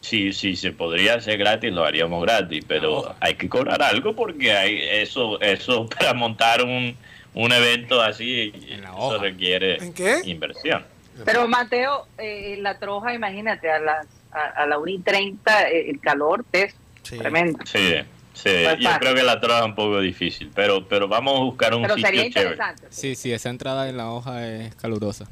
[0.01, 4.53] si, si se podría hacer gratis, lo haríamos gratis, pero hay que cobrar algo porque
[4.53, 6.97] hay eso, eso para montar un,
[7.35, 10.21] un evento así, eso requiere ¿En qué?
[10.25, 10.85] inversión.
[11.25, 15.91] Pero Mateo, eh, la troja, imagínate, a las a, a la 1 y 30 eh,
[15.91, 17.19] el calor es Sí.
[17.19, 17.59] tremendo.
[17.67, 17.79] Sí,
[18.33, 18.51] sí.
[18.65, 18.99] Pues yo fácil.
[19.01, 21.97] creo que la troja es un poco difícil, pero pero vamos a buscar un Pero
[21.97, 22.51] sitio sería chévere.
[22.53, 22.87] interesante.
[22.91, 25.27] Sí, sí, esa entrada en la hoja es calurosa.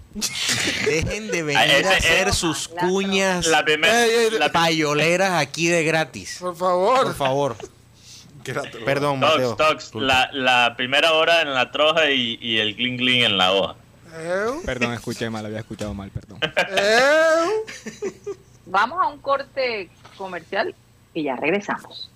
[0.84, 3.64] Dejen de venir Ah, ese- a hacer sus la- cuñas la-
[4.52, 6.36] payoleras aquí de gratis.
[6.40, 7.04] Por favor.
[7.04, 7.56] Por favor.
[8.42, 8.84] ¿Qué era troja?
[8.84, 9.56] Perdón, Mateo.
[9.56, 13.38] Tox, Tox, la, la primera hora en la troja y, y el clean clean en
[13.38, 13.76] la hoja.
[14.64, 16.38] Perdón, escuché mal, había escuchado mal, perdón.
[18.66, 20.74] Vamos a un corte comercial
[21.14, 22.10] y ya regresamos.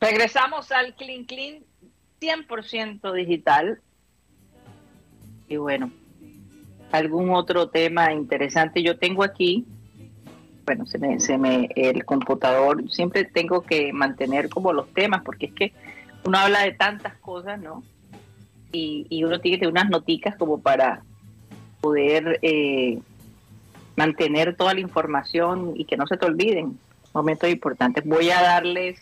[0.00, 1.64] Regresamos al Clean Clean
[2.20, 3.80] 100% digital.
[5.48, 5.90] Y bueno,
[6.92, 8.82] algún otro tema interesante.
[8.82, 9.66] Yo tengo aquí,
[10.64, 15.46] bueno, se me, se me, el computador, siempre tengo que mantener como los temas, porque
[15.46, 15.72] es que
[16.24, 17.82] uno habla de tantas cosas, ¿no?
[18.70, 21.02] Y, uno tiene que tener unas noticas como para
[21.80, 22.98] poder eh,
[23.96, 26.78] mantener toda la información y que no se te olviden
[27.14, 28.04] momentos importantes.
[28.04, 29.00] Voy a darles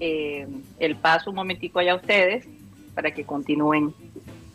[0.00, 0.46] eh,
[0.78, 2.46] el paso un momentico allá a ustedes
[2.94, 3.94] para que continúen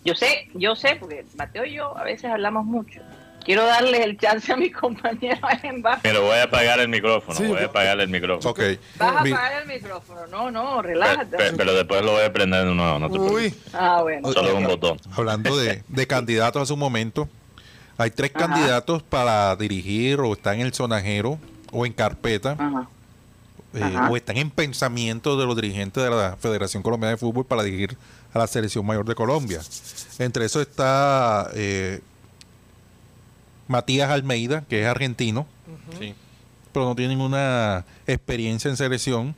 [0.06, 3.02] yo sé, yo sé, porque Mateo y yo a veces hablamos mucho.
[3.43, 5.38] Quiero darle el chance a mi compañero.
[6.02, 8.49] Pero voy a apagar el micrófono, Sí, voy a apagar el micrófono.
[8.49, 8.60] Ok.
[8.97, 10.25] Vas a Mi- apagar el micrófono.
[10.28, 11.36] No, no, relájate.
[11.38, 13.54] pe- pero después lo voy a prender de nuevo, no te Uy.
[13.73, 14.32] Ah, bueno.
[14.32, 14.97] Solo un botón.
[15.15, 17.28] Hablando de, de candidatos hace un momento,
[17.97, 18.47] hay tres Ajá.
[18.47, 21.38] candidatos para dirigir o están en el sonajero
[21.73, 22.88] o en carpeta Ajá.
[23.73, 27.63] Eh, o están en pensamiento de los dirigentes de la Federación Colombiana de Fútbol para
[27.63, 27.97] dirigir
[28.34, 29.62] a la selección mayor de Colombia.
[30.19, 32.01] Entre eso está eh,
[33.67, 35.45] Matías Almeida, que es argentino,
[35.99, 36.13] Sí.
[36.73, 39.36] pero no tiene ninguna experiencia en selección.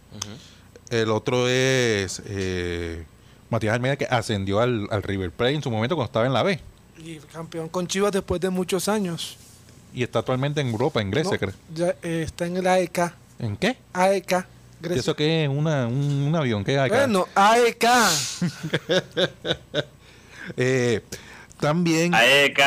[0.89, 3.03] El otro es eh,
[3.49, 6.43] Matías Almeida, que ascendió al, al River Plate en su momento cuando estaba en la
[6.43, 6.59] B.
[7.03, 9.37] y campeón con Chivas después de muchos años.
[9.93, 11.53] y está actualmente en Europa, en Grecia, No, creo.
[11.73, 13.13] ya, eh, está en el AEK.
[13.41, 13.75] ¿En qué?
[13.93, 14.99] AEK, ¿Y Grecia.
[15.01, 15.49] ¿Eso qué es?
[15.49, 16.63] Una, un, un avión?
[16.63, 16.99] ¿Qué hay acá?
[17.07, 17.85] Bueno, AEK.
[20.57, 21.01] Eh,
[21.59, 22.13] también...
[22.15, 22.59] AEK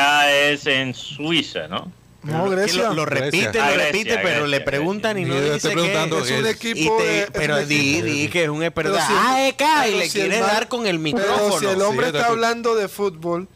[0.53, 1.91] es en Suiza, ¿no?
[2.23, 2.83] No, Grecia.
[2.83, 3.51] Lo, lo repite, Grecia.
[3.51, 4.65] lo Ah, Grecia, repite, pero Grecia, le Grecia.
[4.65, 7.29] preguntan y no Yo dice que preguntando, es un es- equipo y te- de- es
[7.33, 9.05] pero un di, que es un Pero verdad.
[9.07, 11.59] si el- Ah, EK, y pero le quiere dar con el Pero micrófono.
[11.59, 13.47] si el hombre Sí, está está- hablando de fútbol,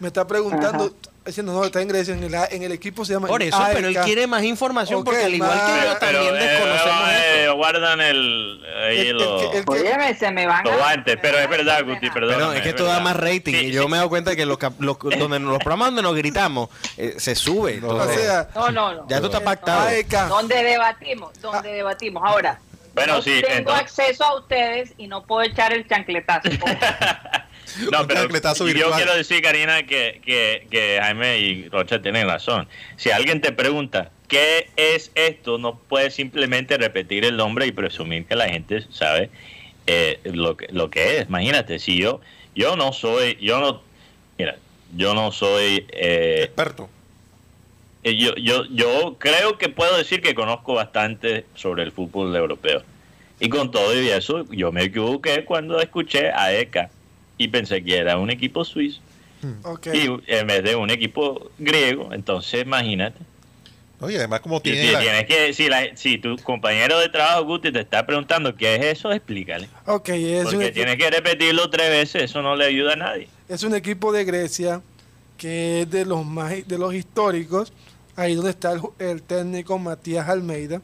[0.00, 0.94] me está preguntando,
[1.26, 3.88] diciendo, no, está en Grecia, en el, en el equipo se llama Por eso, pero
[3.88, 4.04] él AEK.
[4.04, 7.56] quiere más información Ok, porque al igual que yo también eh, desconocemos eh, eso.
[7.56, 11.84] guardan el, ahí El- el los, el Óyeme, se me van guantes, pero es verdad.
[11.84, 12.34] Guti, perdón.
[12.34, 14.58] Pero es que esto da más rating y yo me he dado cuenta que los,
[14.78, 17.80] los- donde, los programas donde nos gritamos eh, se sube.
[17.84, 19.06] O sea, No, no, no.
[19.08, 19.88] ya esto está pactado.
[19.88, 20.12] AEK.
[20.28, 22.22] Donde debatimos, donde debatimos.
[22.26, 22.58] Ahora,
[22.94, 26.48] Bueno, no sí, tengo entonces- acceso a ustedes y no puedo echar el chancletazo.
[27.92, 32.66] No, pero yo quiero decir, Karina, que, que, que Jaime y Rocha tienen razón.
[32.96, 38.26] Si alguien te pregunta qué es esto, no puedes simplemente repetir el nombre y presumir
[38.26, 39.30] que la gente sabe
[39.86, 41.28] eh, lo, que, lo que es.
[41.28, 42.20] Imagínate, si yo,
[42.54, 43.82] yo no soy, yo no,
[44.38, 44.56] mira,
[44.96, 46.88] yo no soy, eh, Experto.
[48.04, 52.82] eh, yo, yo, yo creo que puedo decir que conozco bastante sobre el fútbol europeo.
[53.40, 56.90] Y con todo y eso, yo me equivoqué cuando escuché a ECA
[57.44, 59.00] y pensé que era un equipo suizo
[59.64, 59.86] ok.
[59.94, 62.12] y en vez de un equipo griego.
[62.12, 63.18] Entonces, imagínate.
[64.02, 67.44] Oye, además como tiene si la- tienes que, si, la- si tu compañero de trabajo,
[67.44, 69.64] Guti, te está preguntando qué es eso, explícale.
[69.66, 73.28] Es Porque tienes que repetirlo tres veces, eso no le ayuda a nadie.
[73.48, 74.80] es un equipo de Grecia
[75.38, 77.72] que es de los más de los históricos,
[78.16, 80.82] ahí donde está el técnico Matías Almeida,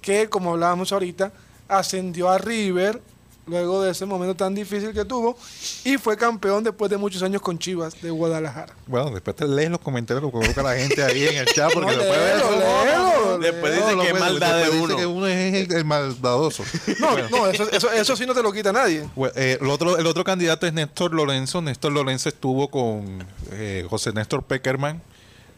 [0.00, 1.32] que como hablábamos ahorita,
[1.68, 3.00] ascendió a River
[3.46, 5.36] luego de ese momento tan difícil que tuvo
[5.84, 8.74] y fue campeón después de muchos años con Chivas de Guadalajara.
[8.86, 11.92] Bueno, después te lees los comentarios que coloca la gente ahí en el chat porque
[11.96, 13.86] No, después léelo, léelo, Después léelo.
[14.02, 14.96] dice que no, maldad después de dice uno.
[14.96, 16.64] que uno es el, el maldadoso.
[17.00, 19.08] No, no, eso, eso, eso sí no te lo quita nadie.
[19.14, 21.62] Bueno, eh, el, otro, el otro candidato es Néstor Lorenzo.
[21.62, 25.02] Néstor Lorenzo estuvo con eh, José Néstor Peckerman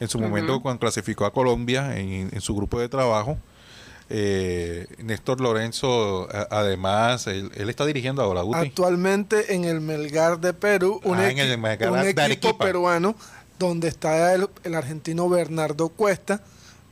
[0.00, 3.38] en su momento cuando clasificó a Colombia en, en su grupo de trabajo.
[4.10, 8.58] Eh, Néstor Lorenzo, a- además, él, él está dirigiendo ahora, Guti.
[8.60, 12.64] Actualmente en el Melgar de Perú, un, Ah, en el Melgar un equipo Arequipa.
[12.64, 13.14] peruano
[13.58, 16.40] donde está el, el argentino Bernardo Cuesta.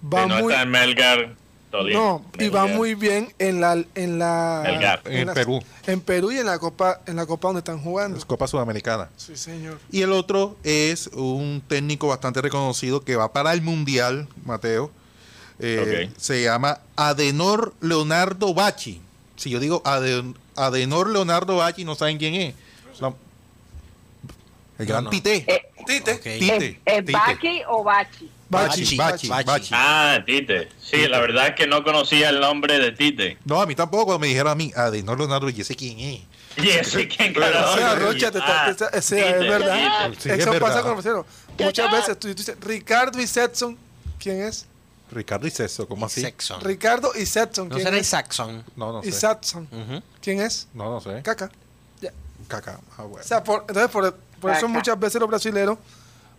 [0.05, 1.35] Va no muy, está en Melgar,
[1.71, 1.99] Tolima.
[1.99, 5.01] no, y va muy bien en la en la Melgar.
[5.07, 5.61] En la- Perú.
[5.87, 8.19] En Perú y en la Copa en la Copa donde están jugando.
[8.19, 9.09] Es Copa Sudamericana.
[9.17, 9.79] Sí, señor.
[9.91, 14.91] Y el otro es un técnico bastante reconocido que va para el Mundial, Mateo.
[15.59, 16.11] Eh.
[16.17, 19.01] Se llama Adenor Leonardo Bachi.
[19.37, 22.55] Si yo digo Aden- Adenor Leonardo Bachi, no saben quién es.
[23.01, 23.13] La-
[24.79, 25.11] el gran no.
[25.11, 25.45] Tite.
[25.47, 26.13] Eh, Tite.
[26.15, 26.27] ok.
[26.27, 26.81] ¿Es, Tite.
[26.85, 27.13] es Tite.
[27.13, 28.31] Baki o Bachi?
[28.49, 29.45] Bachi, Bachi, Bachi.
[29.47, 29.69] Bachi.
[29.73, 30.69] Ah, Tite.
[30.81, 33.39] Sí, la verdad es que no conocía el nombre de Tite.
[33.45, 34.05] No, a mí tampoco.
[34.07, 36.21] Cuando me dijeron a mí, Adenor Leonardo, y ese quién es.
[36.63, 40.11] Y ese quién O sea, Rocha, te está- Ah, te Tite, es verdad.
[40.11, 40.23] Tite.
[40.23, 40.69] Sí, es Eso verdad.
[40.69, 41.27] pasa con los
[41.59, 43.77] Muchas veces tú, tú dices Ricardo y Setson,
[44.19, 44.67] ¿quién es?
[45.11, 46.21] Ricardo y Ceso, ¿cómo así?
[46.21, 46.61] Sexon.
[46.63, 48.07] Ricardo y Setson, No ¿quién será es?
[48.09, 48.65] Saxon.
[48.75, 49.13] No, no sé.
[49.13, 50.03] Satson, Ujú.
[50.21, 50.69] ¿quién es?
[50.75, 51.23] No, no sé.
[51.23, 51.51] Caca.
[52.49, 52.79] Caca.
[52.99, 53.25] Ah, bueno.
[53.25, 55.79] O sea, por, entonces por, por eso muchas veces los brasileros,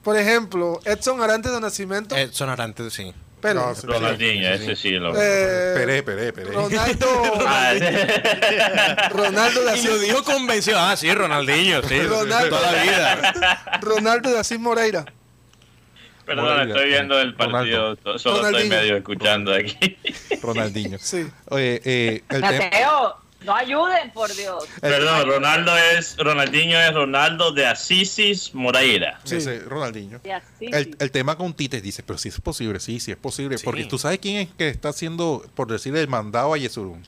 [0.04, 3.14] por ejemplo, Edson Arantes de Nacimiento, Eh, sonarante, sí.
[3.44, 3.86] No, sí.
[3.86, 5.14] Ronaldinho, ese sí lo.
[5.16, 6.52] Eh, Peré, peré, peré.
[6.52, 7.08] Ronaldo,
[7.46, 10.80] Ah, Ronaldo de Y lo Asís, dijo convencido.
[10.80, 12.00] Ah, sí, Ronaldinho, sí.
[12.02, 12.58] Ronaldo.
[12.58, 13.80] Toda la vida.
[13.82, 15.06] Ronaldo de Asís Moreira.
[16.28, 18.20] Perdón, estoy viendo el partido, Ronaldo.
[18.20, 18.76] solo estoy Ronaldinho.
[18.76, 19.98] medio escuchando aquí.
[20.42, 20.98] Ronaldinho.
[21.00, 21.26] Sí.
[21.50, 22.64] Oye, eh, el tema.
[22.66, 24.66] Mateo, no ayuden, por Dios.
[24.82, 29.20] Perdón, Ronaldo es, Ronaldinho es Ronaldo de Asisis Moreira.
[29.24, 29.38] Sí.
[29.38, 30.20] Ese, Ronaldinho.
[30.60, 33.58] El, el tema con Tite dice, pero si es posible, sí, sí es posible.
[33.58, 33.64] Sí.
[33.66, 37.04] Porque tú sabes quién es que está haciendo, por decir, el mandado a Yesurún.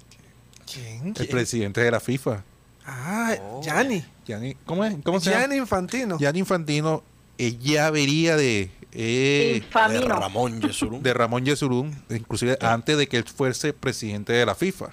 [0.71, 1.13] ¿Quién?
[1.17, 2.43] El presidente de la FIFA.
[2.86, 4.03] Ah, Gianni.
[4.25, 4.95] Gianni, ¿Cómo es?
[5.03, 5.55] ¿Cómo se Gianni llama?
[5.58, 6.17] Infantino.
[6.17, 7.03] Gianni Infantino.
[7.39, 10.02] Ella vería de, eh, De.
[10.02, 11.02] Ramón Yesurún.
[11.02, 14.89] de Ramón Yesurún, inclusive antes de que él fuese presidente de la FIFA.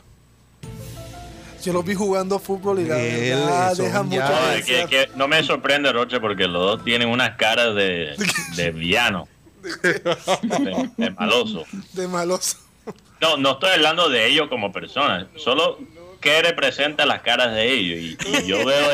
[1.65, 5.09] Yo lo vi jugando fútbol y la Él, verdad son deja mucho No, que que,
[5.13, 8.15] que me sorprende, Roche, porque los dos tienen unas caras de,
[8.55, 9.27] de villano.
[9.83, 10.01] De,
[10.97, 11.65] de maloso.
[11.93, 12.57] de malos.
[13.21, 15.81] No, no estoy hablando de ellos como personas, solo
[16.21, 17.99] qué representa las caras de ellos.
[17.99, 18.87] Y, y yo veo,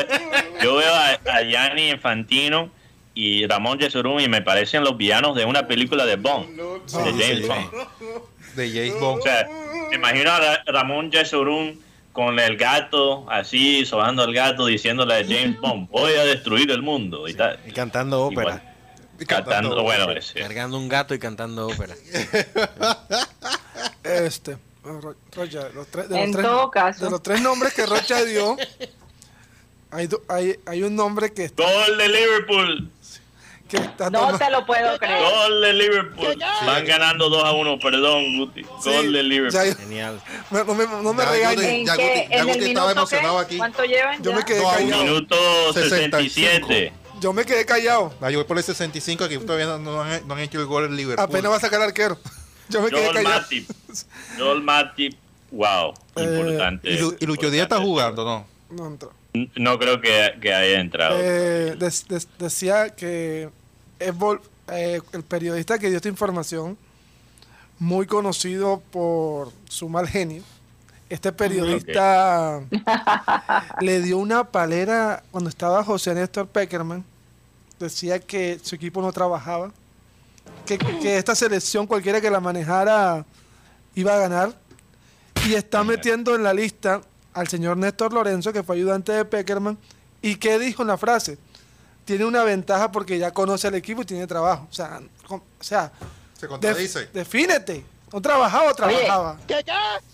[0.63, 2.71] yo veo a, a Gianni Infantino
[3.15, 7.39] y Ramón Yesurún y me parecen los villanos de una película de Bond, de James
[7.41, 7.47] sí.
[7.47, 7.71] Bond.
[8.55, 9.19] De James Bond.
[9.19, 9.47] O sea,
[9.89, 11.79] me imagino a Ra- Ramón Yesurún
[12.11, 16.81] con el gato así, sobando al gato, diciéndole a James Bond, voy a destruir el
[16.81, 17.59] mundo y tal.
[17.67, 18.41] Y cantando ópera.
[18.41, 18.69] Igual.
[19.27, 20.39] Cantando, bueno, ese.
[20.39, 21.95] Cargando un gato y cantando ópera.
[24.03, 27.05] Este, Rocha, los tres, de, los En tres, todo caso.
[27.05, 28.57] de los tres nombres que Rocha dio,
[29.91, 32.91] hay, do- hay, hay un nombre que, está- Gol de Liverpool.
[33.67, 35.21] Que está No toma- te lo puedo creer.
[35.23, 36.37] Gol de Liverpool.
[36.65, 38.63] Van ganando 2 a 1, perdón, Guti.
[38.63, 39.75] Sí, Gol de ya- Liverpool.
[39.77, 40.21] Genial.
[40.51, 41.95] me- no me, no me yo ¿En Ya?
[41.95, 43.45] Guti- ya ¿En el Guti estaba emocionado qué?
[43.45, 43.57] aquí.
[43.57, 44.37] ¿Cuánto llevan Yo ya?
[44.37, 45.03] me quedé No, callado.
[45.03, 45.35] Minuto
[45.73, 46.93] 67.
[47.19, 48.13] Yo me quedé callado.
[48.21, 50.65] Ah, yo voy por el 65 que todavía no, no han, no han hecho el
[50.65, 51.23] gol en Liverpool.
[51.23, 52.17] Apenas va a sacar arquero.
[52.69, 53.41] Yo me quedé Joel callado.
[53.41, 53.69] Matip.
[54.37, 55.13] Joel Matip.
[55.51, 55.93] Wow.
[56.15, 56.89] Eh, Importante.
[56.89, 58.45] Y, Lu- y Lucho Díaz está jugando, ¿no?
[58.71, 59.13] No entró.
[59.55, 61.17] No creo que, que haya entrado.
[61.19, 61.75] Eh,
[62.37, 63.49] decía que
[63.99, 64.13] es
[64.67, 66.77] eh, el periodista que dio esta información,
[67.79, 70.43] muy conocido por su mal genio.
[71.09, 72.61] Este periodista
[73.81, 77.03] le dio una palera cuando estaba José Néstor Peckerman.
[77.79, 79.71] Decía que su equipo no trabajaba,
[80.65, 83.25] que, que esta selección cualquiera que la manejara
[83.95, 84.53] iba a ganar.
[85.47, 87.01] Y está metiendo en la lista
[87.33, 89.77] al señor Néstor Lorenzo, que fue ayudante de Peckerman.
[90.21, 91.37] ¿Y qué dijo en la frase?
[92.05, 94.67] Tiene una ventaja porque ya conoce al equipo y tiene trabajo.
[94.69, 95.91] O sea, o sea
[96.33, 97.09] Se def- contradice.
[97.13, 97.85] defínete.
[98.11, 99.37] ¿No trabajaba o trabajaba?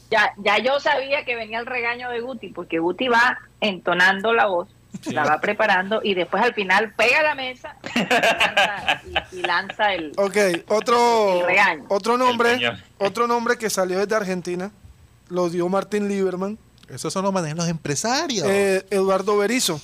[0.10, 4.46] Ya, ya yo sabía que venía el regaño de Guti, porque Guti va entonando la
[4.46, 4.70] voz,
[5.08, 9.02] la va preparando y después al final pega la mesa y lanza,
[9.34, 10.14] y- y lanza el...
[10.18, 10.38] Ok,
[10.70, 11.86] otro, El regaño.
[11.90, 12.58] otro nombre,
[13.00, 14.72] otro nombre que salió desde Argentina,
[15.28, 16.58] lo dio Martín Lieberman,
[16.90, 18.48] Esos son los manejan los empresarios.
[18.48, 19.80] eh, Eduardo Berizzo.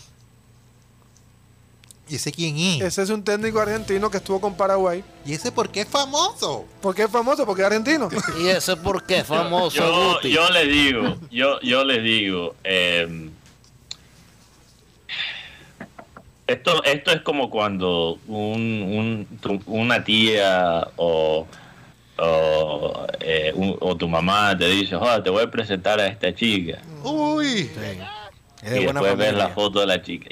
[2.08, 2.82] ¿Y ese quién es?
[2.82, 5.04] Ese es un técnico argentino que estuvo con Paraguay.
[5.26, 6.66] ¿Y ese por qué es famoso?
[6.82, 7.46] ¿Por qué es famoso?
[7.46, 8.10] Porque es argentino.
[8.40, 10.30] ¿Y ese por qué famoso, yo, Guti?
[10.30, 13.30] yo les digo, yo, yo les digo, eh,
[16.48, 19.28] esto, esto es como cuando un,
[19.66, 21.48] una tía o,
[22.18, 26.34] o, eh, un- o tu mamá te dice, joder, te voy a presentar a esta
[26.34, 26.80] chica.
[27.04, 27.70] Uy.
[28.64, 30.30] Es de y buena después ves la foto de la chica.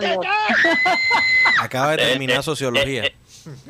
[0.00, 0.18] Dios.
[1.60, 3.04] Acaba de terminar Eh, eh, sociología.
[3.04, 3.14] eh,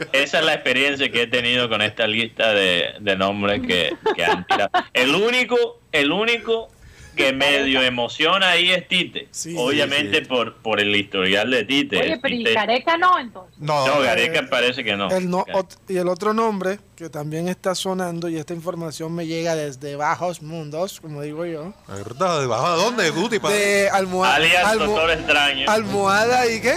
[0.01, 3.95] eh, esa es la experiencia que he tenido con esta lista de, de nombres que,
[4.15, 4.71] que han tirado.
[4.93, 6.71] El único, el único
[7.17, 9.29] que medio emociona ahí es Tite.
[9.31, 11.99] Sí, Obviamente Por, por el historial de Tite.
[11.99, 13.59] Oye, pero ¿y Careca no entonces?
[13.59, 15.11] No, no, eh, Gareca parece que no.
[15.11, 15.45] El no-
[15.89, 20.43] y el otro nombre que también está sonando y esta información me llega desde bajos
[20.43, 22.41] mundos, como digo yo, ¿verdad?
[22.41, 23.39] ¿Debajo de dónde, Guti?
[23.39, 25.71] pa- de almohada, Alias Doctor Extraño.
[25.71, 26.75] almohada y qué?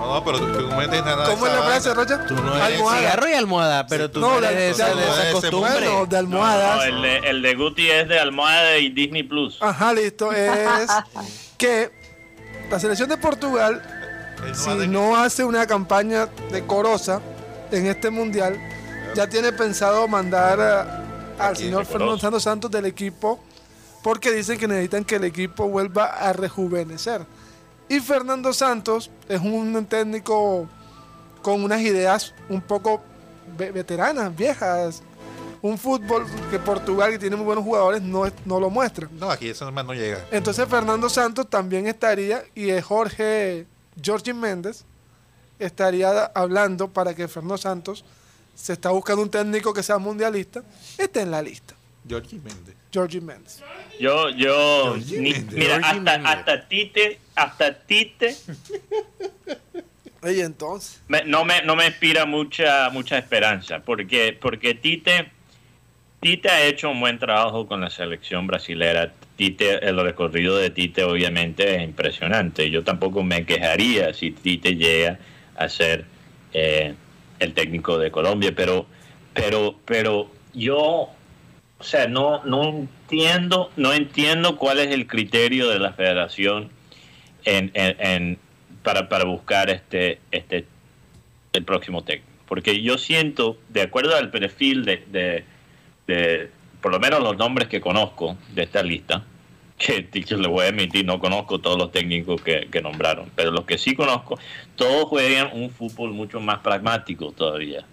[0.00, 1.94] No, pero tú, tú metes nada ¿Cómo es la frase.
[1.94, 2.26] Rocha?
[2.26, 2.98] Tú no eres almohada.
[2.98, 5.70] cigarro y almohada, pero tú No, no eres de- de de- de esa de- costumbre.
[5.72, 6.76] Bueno, de No, almohadas.
[6.76, 9.58] no, el, de, el de Guti es de Almohada y Disney Plus.
[9.60, 10.32] Ajá, listo.
[10.32, 10.90] Es
[11.58, 11.90] que
[12.70, 13.82] la selección de Portugal,
[14.52, 17.20] si no hace una campaña decorosa
[17.70, 18.58] en este mundial,
[19.14, 21.04] ya tiene pensado mandar a-
[21.38, 21.84] al señor.
[21.86, 23.42] Fernando Santos del equipo
[24.02, 27.22] porque dicen que necesitan que el equipo vuelva a rejuvenecer.
[27.90, 30.66] Y Fernando Santos es un técnico
[31.42, 33.02] con unas ideas un poco
[33.58, 35.02] ve- veteranas, viejas.
[35.62, 39.08] Un fútbol que Portugal, que tiene muy buenos jugadores, no, es- no lo muestra.
[39.18, 40.24] No, aquí eso nomás no llega.
[40.30, 43.66] Entonces Fernando Santos también estaría y eh, Jorge
[44.00, 44.84] Georgie Méndez
[45.58, 48.04] estaría hablando para que Fernando Santos
[48.54, 50.62] se está buscando un técnico que sea mundialista,
[50.96, 51.74] esté en la lista.
[52.08, 52.74] Georgie Méndez.
[52.92, 53.60] Georgie Méndez.
[54.00, 55.52] Yo, yo, ni- Méndez.
[55.52, 58.36] mira, hasta, hasta Tite, hasta Tite
[60.22, 65.30] Y entonces, me- no me no me inspira mucha mucha esperanza porque porque Tite
[66.20, 69.14] Tite ha hecho un buen trabajo con la selección brasilera.
[69.36, 72.70] Tite el recorrido de Tite obviamente es impresionante.
[72.70, 75.18] Yo tampoco me quejaría si Tite llega
[75.56, 76.04] a ser
[76.52, 76.94] eh,
[77.38, 78.84] el técnico de Colombia pero
[79.32, 80.78] pero pero yo
[81.78, 86.70] o sea no no entiendo no entiendo cuál es el criterio de la Federación
[87.44, 88.38] en, en- en-
[88.82, 90.66] para, para buscar este, este
[91.52, 92.30] el próximo técnico.
[92.46, 95.44] Porque yo siento, de acuerdo al perfil de, de,
[96.06, 96.50] de,
[96.80, 99.24] por lo menos los nombres que conozco de esta lista,
[99.78, 103.78] que le voy a admitir, no conozco todos los técnicos que, nombraron, pero los que
[103.78, 104.38] sí conozco,
[104.76, 107.84] todos juegan un fútbol mucho más pragmático todavía.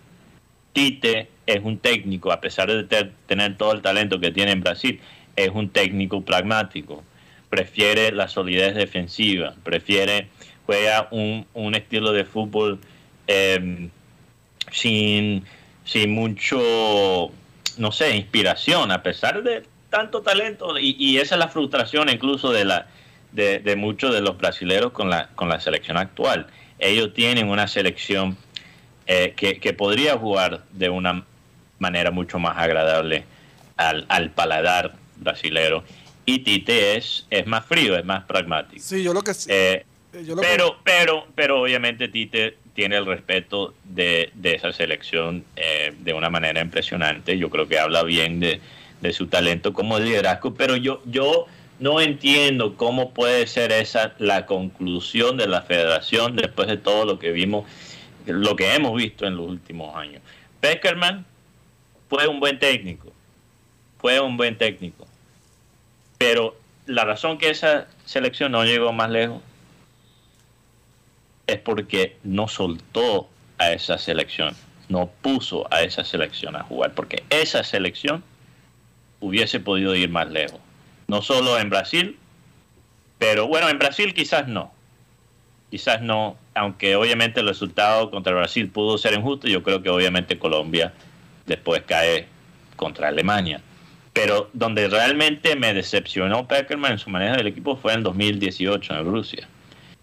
[0.74, 2.84] Tite es un técnico, a pesar de
[3.26, 5.00] tener todo el talento que tiene en Brasil,
[5.36, 7.04] es un técnico pragmático.
[7.50, 10.28] Prefiere la solidez defensiva, prefiere,
[10.66, 12.80] juega un, un estilo de fútbol
[13.28, 13.90] eh,
[14.72, 15.46] sin,
[15.86, 17.32] sin mucho,
[17.78, 20.78] no sé, inspiración, a pesar de tanto talento.
[20.78, 22.88] Y, y esa es la frustración incluso de, la,
[23.32, 26.48] de, de muchos de los brasileros con la, con la selección actual.
[26.80, 28.38] ellos tienen una selección
[29.06, 31.26] eh, que, que podría jugar de una
[31.80, 33.26] manera mucho más agradable
[33.78, 35.84] al, al paladar brasilero.
[36.30, 38.84] Y Tite es, es más frío, es más pragmático.
[38.84, 39.50] Sí, yo lo que sí.
[39.50, 39.86] Eh,
[40.26, 45.94] yo lo pero, pero, pero obviamente Tite tiene el respeto de, de esa selección eh,
[45.98, 47.38] de una manera impresionante.
[47.38, 48.60] Yo creo que habla bien de,
[49.00, 51.48] de su talento como liderazgo, pero yo, yo
[51.80, 57.20] no entiendo cómo puede ser esa la conclusión de la federación después de todo lo
[57.20, 57.66] que vimos,
[58.26, 60.22] lo que hemos visto en los últimos años.
[60.60, 61.26] Peckerman
[62.10, 63.14] fue un buen técnico,
[63.98, 65.07] fue un buen técnico,
[66.18, 69.42] pero la razón que esa selección no llegó más lejos
[71.48, 74.56] es porque no soltó a esa selección,
[74.90, 78.24] no puso a esa selección a jugar, porque esa selección
[79.20, 80.60] hubiese podido ir más lejos.
[81.08, 82.18] No solo en Brasil,
[83.18, 84.72] pero bueno, en Brasil quizás no.
[85.72, 90.38] Quizás no, aunque obviamente el resultado contra Brasil pudo ser injusto, yo creo que obviamente
[90.40, 90.94] Colombia
[91.46, 92.28] después cae
[92.76, 93.62] contra Alemania.
[94.18, 99.06] Pero donde realmente me decepcionó Peckerman en su manejo del equipo fue en 2018 en
[99.06, 99.48] Rusia.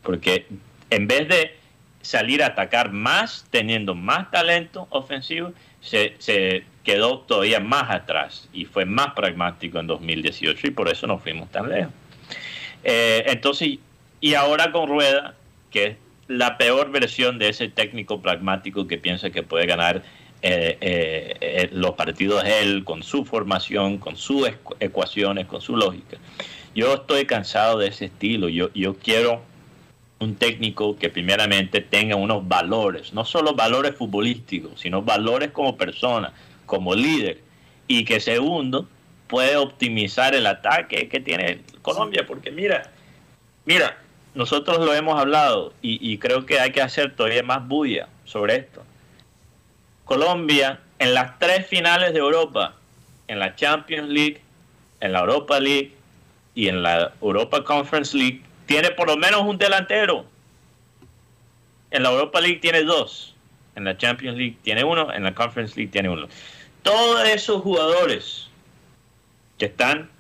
[0.03, 0.47] Porque
[0.91, 1.57] en vez de
[2.01, 8.85] salir a atacar más, teniendo más talento ofensivo, se, quedó todavía más atrás y fue
[8.85, 11.93] más pragmático en 2018 y por eso nos fuimos tan lejos.
[12.85, 13.79] Eh, entonces,
[14.21, 15.35] y ahora con Rueda,
[15.73, 15.97] que es
[16.29, 20.03] la peor versión de ese técnico pragmático que piensa que puede ganar
[20.47, 25.75] eh, eh, eh, los partidos él, con su formación, con sus ecu- ecuaciones, con su
[25.75, 26.19] lógica.
[26.75, 28.51] Yo estoy cansado de ese estilo.
[28.51, 29.41] Yo, yo quiero
[30.19, 36.33] un técnico que primeramente tenga unos valores, no solo valores futbolísticos, sino valores como persona,
[36.67, 37.41] como líder,
[37.89, 38.87] y que segundo
[39.27, 42.91] puede optimizar el ataque que tiene Colombia, porque mira,
[43.65, 43.99] mira,
[44.35, 48.57] nosotros lo hemos hablado y, y creo que hay que hacer todavía más bulla sobre
[48.57, 48.83] esto.
[50.05, 52.75] Colombia en las tres finales de Europa,
[53.29, 54.41] en la Champions League,
[55.01, 55.93] en la Europa League
[56.55, 60.25] y en la Europa Conference League, tiene por lo menos un delantero.
[61.91, 63.35] En la Europa League tiene dos.
[63.77, 65.13] En la Champions League tiene uno.
[65.13, 66.29] En la Conference League tiene uno.
[66.83, 68.49] Todos esos jugadores
[69.59, 70.11] que están,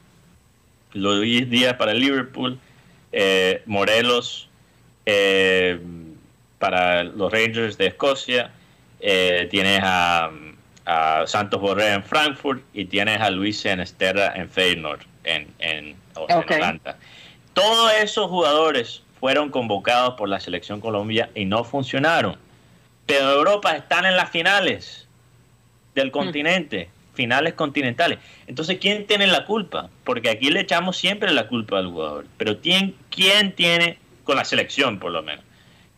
[0.92, 2.58] Luis Díaz para Liverpool,
[3.12, 4.48] eh, Morelos
[5.06, 5.80] eh,
[6.58, 8.50] para los Rangers de Escocia,
[9.06, 10.30] eh, tienes a,
[10.86, 15.96] a Santos Borré en Frankfurt y tienes a Luis Enesterra en Feyenoord en, en.
[16.28, 16.96] Atlanta.
[17.52, 22.38] Todos esos jugadores fueron convocados por la selección Colombia y no funcionaron.
[23.04, 25.06] Pero Europa están en las finales
[25.94, 28.20] del continente, finales continentales.
[28.46, 29.90] Entonces, ¿quién tiene la culpa?
[30.04, 32.26] Porque aquí le echamos siempre la culpa al jugador.
[32.38, 35.44] Pero ¿quién, quién tiene, con la selección por lo menos,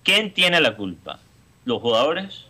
[0.03, 1.21] quién tiene la culpa?
[1.65, 2.47] ¿Los jugadores?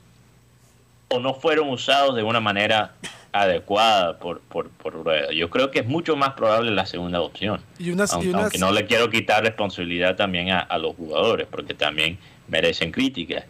[1.09, 2.95] ¿O no fueron usados de una manera
[3.33, 5.33] adecuada por, por, por Rueda?
[5.33, 7.61] Yo creo que es mucho más probable la segunda opción.
[7.79, 10.97] Y una, Aun- y una- aunque no le quiero quitar responsabilidad también a, a los
[10.97, 13.45] jugadores, porque también merecen críticas.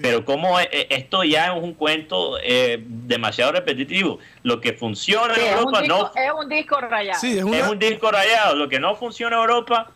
[0.00, 5.34] Pero como eh, eh, esto ya es un cuento eh, demasiado repetitivo, lo que funciona
[5.34, 7.20] Sí, en Europa disco, no es un disco rayado.
[7.20, 9.90] sí, es es un disco rayado, lo que no funciona en Europa,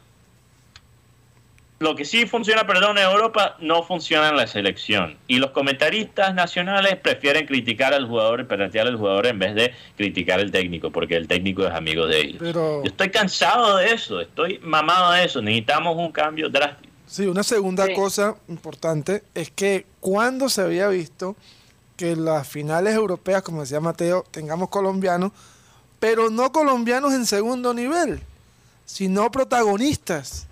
[1.79, 5.17] lo que sí funciona, perdón, en Europa no funciona en la selección.
[5.29, 10.41] Y los comentaristas nacionales prefieren criticar al jugador y al jugador en vez de criticar
[10.41, 12.37] al técnico, porque el técnico es amigo de ellos.
[12.41, 15.43] pero Yo estoy cansado de eso, estoy mamado de eso.
[15.43, 16.91] Necesitamos un cambio drástico.
[17.07, 17.95] sí, una segunda Sí.
[17.95, 21.37] cosa importante es que cuando se había visto
[21.97, 25.33] que en las finales europeas, como decía Mateo, tengamos colombianos,
[26.01, 28.21] pero no colombianos en segundo nivel,
[28.87, 30.47] sino protagonistas.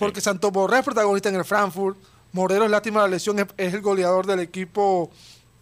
[0.00, 1.94] Porque Santos Borré es protagonista en el Frankfurt,
[2.32, 5.10] Morelos, lástima la lesión, es, es el goleador del equipo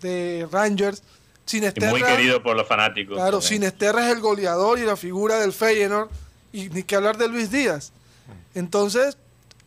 [0.01, 1.03] de Rangers.
[1.45, 3.17] Y Sinesterra, muy querido por los fanáticos.
[3.17, 3.65] Claro, también.
[3.65, 6.09] Es el goleador y la figura del Feyenoord.
[6.53, 7.91] Y ni que hablar de Luis Díaz.
[8.55, 9.19] Entonces,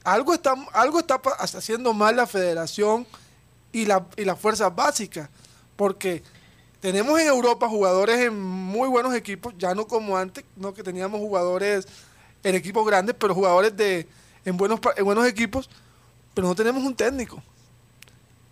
[0.05, 3.05] algo está, algo está haciendo mal la federación
[3.74, 5.28] y, la, y las fuerzas básicas.
[5.76, 6.24] Porque
[6.80, 11.19] tenemos en Europa jugadores en muy buenos equipos, ya no como antes, no que teníamos
[11.19, 11.89] jugadores
[12.41, 14.07] en equipos grandes, pero jugadores de
[14.46, 15.70] en buenos, en buenos equipos,
[16.34, 17.42] pero no tenemos un técnico.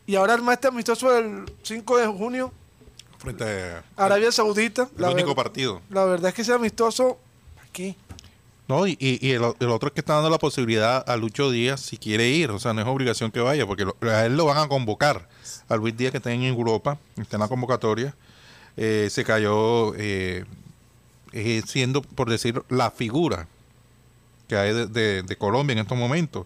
[0.06, 2.52] Y ahora arma este amistoso del 5 de junio,
[3.20, 4.84] Frente a Arabia Saudita.
[4.96, 5.82] el la único partido.
[5.90, 7.18] la verdad es que ese amistoso,
[7.70, 7.96] aquí.
[8.68, 11.82] No, y, y- el, el otro es que está dando la posibilidad a Lucho Díaz
[11.82, 14.46] si quiere ir, o sea, no es obligación que vaya, porque lo- a él lo
[14.46, 15.28] van a convocar.
[15.68, 18.16] A Luis Díaz que está en Europa, está en la convocatoria,
[18.78, 20.46] eh, se cayó eh,
[21.34, 23.48] eh, siendo, por decir, la figura
[24.50, 26.45] que hay de, de- de Colombia en estos momentos.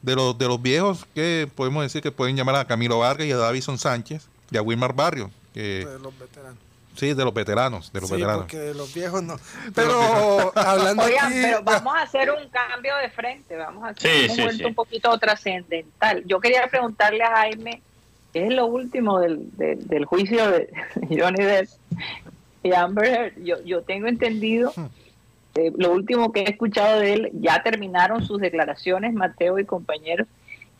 [0.00, 3.32] de los, de los viejos, que podemos decir que pueden llamar a Camilo Vargas y
[3.32, 5.30] a Davison Sánchez y a Wilmar Barrio.
[5.54, 6.58] Que, De los veteranos.
[6.96, 8.42] sí, de los veteranos, de los Sí, veteranos.
[8.42, 9.36] porque de los viejos no.
[9.76, 14.10] Pero hablando Oigan, aquí, pero vamos a hacer un cambio de frente, vamos a hacer
[14.10, 14.64] Sí, un sí, momento sí.
[14.64, 16.24] un poquito trascendental.
[16.26, 17.80] Yo quería preguntarle a Jaime,
[18.32, 20.68] ¿qué es lo último del, del, del juicio de
[21.16, 21.68] Johnny Depp
[22.64, 23.44] y Amber Heard?
[23.44, 24.72] Yo, yo tengo entendido,
[25.54, 30.26] eh, lo último que he escuchado de él, ya terminaron sus declaraciones, Mateo y compañeros,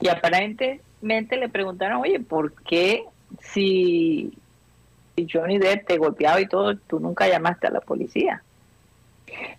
[0.00, 3.04] y aparentemente le preguntaron, oye, ¿por qué
[3.40, 4.32] si,
[5.16, 8.42] si Johnny Depp te golpeaba y todo, tú nunca llamaste a la policía?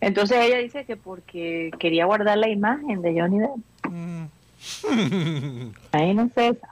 [0.02, 4.30] Entonces ella dice que porque quería guardar la imagen de Johnny Depp.
[5.92, 6.70] Ahí no sé esa.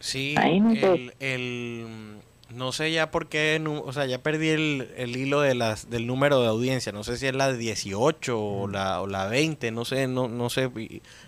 [0.00, 0.92] Sí, Ahí no sé.
[0.94, 2.21] el, el-
[2.54, 6.06] no sé ya por qué, o sea, ya perdí el, el hilo de las, del
[6.06, 9.84] número de audiencia, no sé si es la 18 o la, o la 20, no
[9.84, 10.70] sé, no, no sé,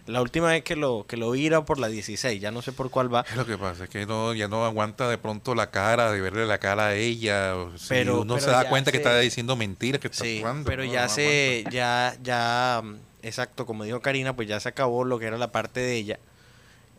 [0.06, 2.72] la última vez que lo, que lo vi era por la 16, ya no sé
[2.72, 5.54] por cuál va, Es lo que pasa, es que no, ya no aguanta de pronto
[5.54, 7.54] la cara, de verle la cara a ella.
[7.76, 10.68] si Pero- uno pero se da cuenta que está diciendo mentiras, que está sí, actuando.
[10.68, 14.68] pero no, ya no se, ya, ya, mm, exacto, como dijo Karina, pues ya se
[14.68, 16.18] acabó lo que era la parte de ella,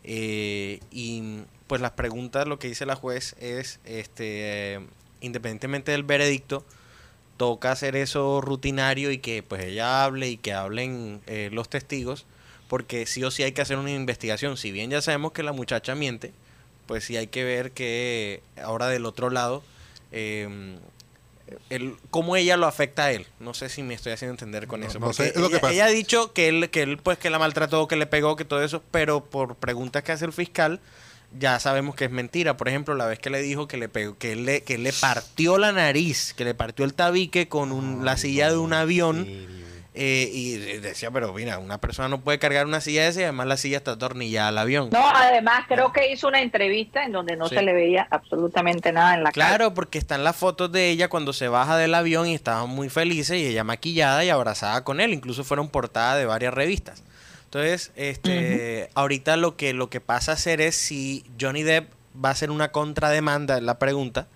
[0.03, 4.80] eh, y pues las preguntas, lo que dice la juez es, este, eh,
[5.22, 6.66] independientemente del veredicto,
[7.38, 12.26] toca hacer eso rutinario y que pues ella hable y que hablen eh, los testigos,
[12.68, 14.57] porque sí o sí hay que hacer una investigación.
[14.57, 16.32] Si bien ya sabemos que la muchacha miente,
[16.88, 19.63] pues sí hay que ver que ahora del otro lado,
[20.11, 20.78] eh,
[21.70, 23.28] el, cómo ella lo afecta a él.
[23.39, 24.99] No sé si me estoy haciendo entender con No, eso.
[24.99, 25.74] no porque sé, es lo que ella, pasa.
[25.74, 28.45] ella ha dicho que él, que él pues que la maltrató, que le pegó, que
[28.45, 30.80] todo eso, pero por preguntas que hace el fiscal,
[31.39, 32.57] ya sabemos que es mentira.
[32.57, 34.83] Por ejemplo, la vez que le dijo que le pegó, que él le, que él
[34.83, 38.73] le partió la nariz, que le partió el tabique con un- la silla de un
[38.73, 39.27] avión.
[39.97, 43.23] eh, y decía, pero mira, una persona no puede cargar una silla de esa y
[43.23, 44.89] además la silla está atornillada al avión.
[44.91, 47.55] No, además creo que hizo una entrevista en donde no Sí.
[47.55, 49.47] se le veía absolutamente nada en la cara.
[49.47, 52.89] Claro, porque están las fotos de ella cuando se baja del avión y estaban muy
[52.89, 55.13] felices y ella maquillada y abrazada con él.
[55.13, 57.01] Incluso fueron portada de varias revistas.
[57.56, 62.28] Entonces, este, ahorita lo que, lo que pasa a ser es si Johnny Depp va
[62.28, 64.28] a hacer una contrademanda, es la pregunta,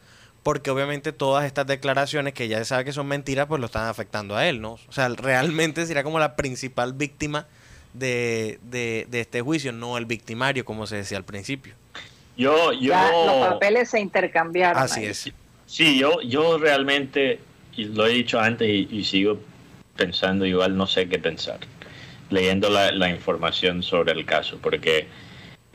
[0.42, 3.88] porque obviamente todas estas declaraciones que ya se sabe que son mentiras, pues lo están
[3.88, 4.80] afectando a él, ¿no?
[4.88, 7.46] O sea, realmente sería como la principal víctima
[7.94, 11.74] de, de, de este juicio, no el victimario, como se decía al principio.
[12.38, 14.82] Yo, yo, Ya los papeles se intercambiaron.
[14.82, 15.08] Así ahí.
[15.08, 15.30] es.
[15.66, 17.42] sí, yo, yo realmente,
[17.76, 19.42] y lo he dicho antes y, y sigo
[19.98, 21.60] pensando igual, no sé qué pensar,
[22.30, 25.08] leyendo la, información sobre el caso, porque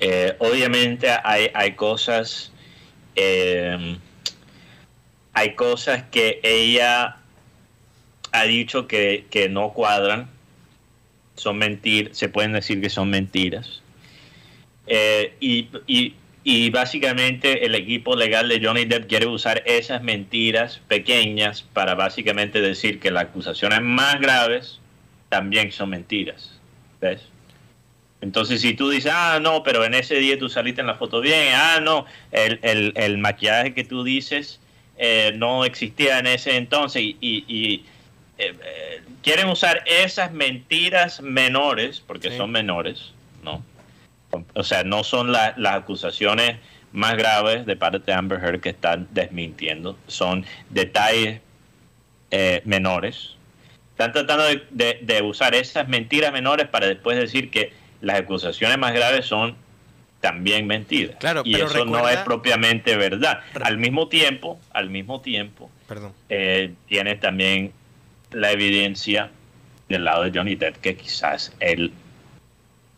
[0.00, 2.52] eh, obviamente hay, hay cosas,
[3.16, 3.96] eh,
[5.32, 7.16] hay cosas que ella
[8.32, 10.28] ha dicho que, que no cuadran,
[11.36, 13.82] son mentiras, se pueden decir que son mentiras.
[14.86, 16.14] Eh, y, y-
[16.46, 22.60] y básicamente el equipo legal de Johnny Depp quiere usar esas mentiras pequeñas para básicamente
[22.60, 24.78] decir que las acusaciones más graves
[25.34, 26.60] también son mentiras.
[27.00, 27.20] ¿Ves?
[28.20, 31.20] Entonces, si tú dices, ah, no, pero en ese día tú saliste en la foto
[31.20, 34.60] bien, ah, no, el, el- el maquillaje que tú dices
[34.96, 37.74] eh, no existía en ese entonces y, y- y,
[38.38, 42.36] eh, eh, quieren usar esas mentiras menores, porque Sí.
[42.36, 43.12] son menores,
[43.42, 43.60] ¿no?
[44.54, 46.58] O sea, no son la- las acusaciones
[46.92, 51.40] más graves de parte de Amber Heard que están desmintiendo, son detalles
[52.64, 53.33] menores.
[53.94, 58.76] Están tratando de, de- de usar esas mentiras menores para después decir que las acusaciones
[58.76, 59.56] más graves son
[60.20, 61.16] también mentiras.
[61.20, 63.40] Claro, y pero eso no es propiamente verdad.
[63.62, 66.12] Al mismo tiempo, al mismo tiempo, Perdón.
[66.28, 67.72] eh, tiene también
[68.32, 69.30] la evidencia
[69.88, 71.92] del lado de Johnny Depp que quizás él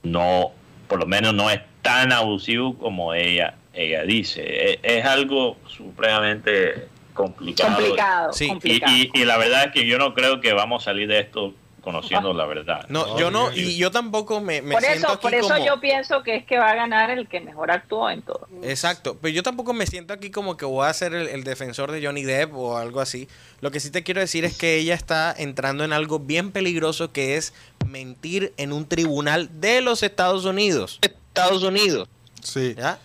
[0.02, 0.52] no,
[0.88, 4.42] por lo menos no es tan abusivo como ella ella dice.
[4.72, 7.74] E- Es, algo supremamente complicado.
[7.74, 8.92] Complicado, Sí, Y, complicado.
[8.96, 11.52] y- y la verdad es que yo no creo que vamos a salir de esto
[11.80, 12.84] conociendo la verdad.
[12.88, 15.64] No, yo no, y yo tampoco me, me por siento eso, aquí por eso como...
[15.64, 18.48] yo pienso que es que va a ganar el que mejor actuó en todo.
[18.64, 21.92] Exacto, pero yo tampoco me siento aquí como que voy a ser el, el defensor
[21.92, 23.28] de Johnny Depp o algo así.
[23.60, 27.12] Lo que sí te quiero decir es que ella está entrando en algo bien peligroso
[27.12, 27.54] que es
[27.86, 30.98] mentir en un tribunal de los Estados Unidos.
[31.02, 32.08] Estados Unidos.
[32.42, 32.74] Sí.
[32.76, 32.98] ¿Ya?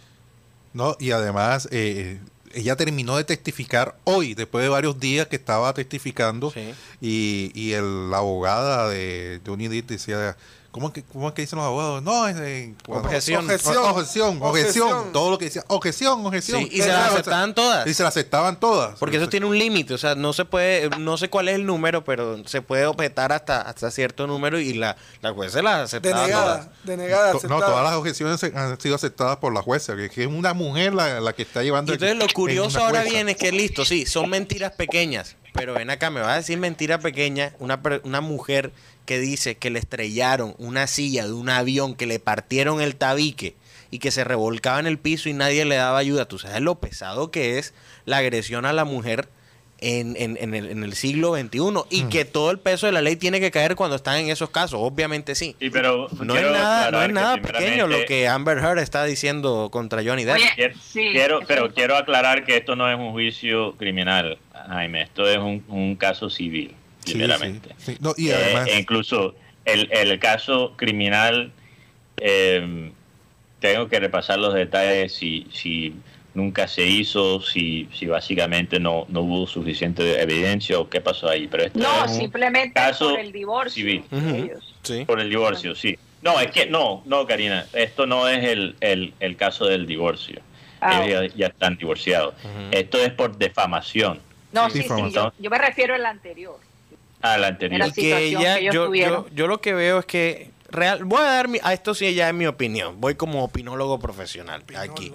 [0.74, 2.20] No, y además, eh,
[2.56, 6.74] ella terminó de testificar hoy, después de varios días que estaba testificando, Sí.
[7.02, 10.36] y, y el, la abogada de Johnny Depp decía
[10.72, 12.02] ¿Cómo es que, cómo es que dicen los abogados?
[12.02, 13.44] No, es eh, cuando- Objeción.
[13.44, 15.12] Objeción, objeción, objeción, Objeción.
[15.12, 16.60] Todo lo que decía, objeción, objeción.
[16.62, 17.88] Sí, y se las aceptaban todas.
[17.88, 18.98] Y se las aceptaban todas.
[18.98, 21.66] Porque eso tiene un límite, o sea, no se puede, no sé cuál es el
[21.66, 25.82] número, pero se puede objetar hasta, hasta cierto número y la, la juez se las
[25.94, 26.70] aceptaba Denegada, todas.
[26.86, 30.28] denegada, No, todas las objeciones se- han sido aceptadas por la jueza, que, que es
[30.30, 31.92] una mujer la, la que está llevando.
[31.92, 35.90] Y entonces lo curioso ahora viene es que listo, sí, son mentiras pequeñas, pero ven
[35.90, 38.72] acá, me vas a decir mentira pequeña, una, per- una mujer
[39.06, 43.56] que dice que le estrellaron una silla de un avión, que le partieron el tabique
[43.90, 46.26] y que se revolcaba en el piso y nadie le daba ayuda.
[46.28, 47.74] Tú sabes lo pesado que es
[48.06, 49.28] la agresión a la mujer
[49.84, 53.02] en, en- en el, en el siglo XXI y que todo el peso de la
[53.02, 55.56] ley tiene que caer cuando están en esos casos, obviamente sí.
[55.60, 59.70] Sí, pero No es nada, no es nada pequeño lo que Amber Heard está diciendo
[59.72, 60.36] contra Johnny Depp.
[60.36, 64.38] Oye, Quiero, Sí, quiero- eso pero quiero aclarar que esto no es un juicio criminal,
[64.70, 65.02] Jaime.
[65.02, 66.76] Esto es un, un caso civil,
[67.06, 67.70] Sí, primeramente.
[67.78, 67.98] sí, sí.
[68.00, 69.36] No, y Eh, además, e incluso
[69.66, 71.52] el, el caso criminal,
[72.18, 72.92] eh,
[73.60, 75.94] tengo que repasar los detalles si, si
[76.34, 81.48] nunca se hizo, si, si básicamente no, no hubo suficiente evidencia o qué pasó ahí.
[81.48, 84.04] Pero esto No, es simplemente caso por el divorcio civil.
[84.84, 85.06] Sí.
[85.06, 85.98] por el divorcio, sí.
[86.22, 90.40] No, es que no, no, Karina, esto no es el, el, el caso del divorcio.
[90.80, 92.34] Ah, Ellos ya, ya están divorciados.
[92.72, 94.20] Esto es por defamación
[94.52, 96.58] No, Sí, sí, yo, yo me refiero al anterior.
[97.22, 97.94] A la anterior.
[97.94, 101.60] Que ella, yo, yo, yo lo que veo es que real, voy a dar mi,
[101.64, 105.14] a esto sí ya es mi opinión, voy como opinólogo profesional aquí.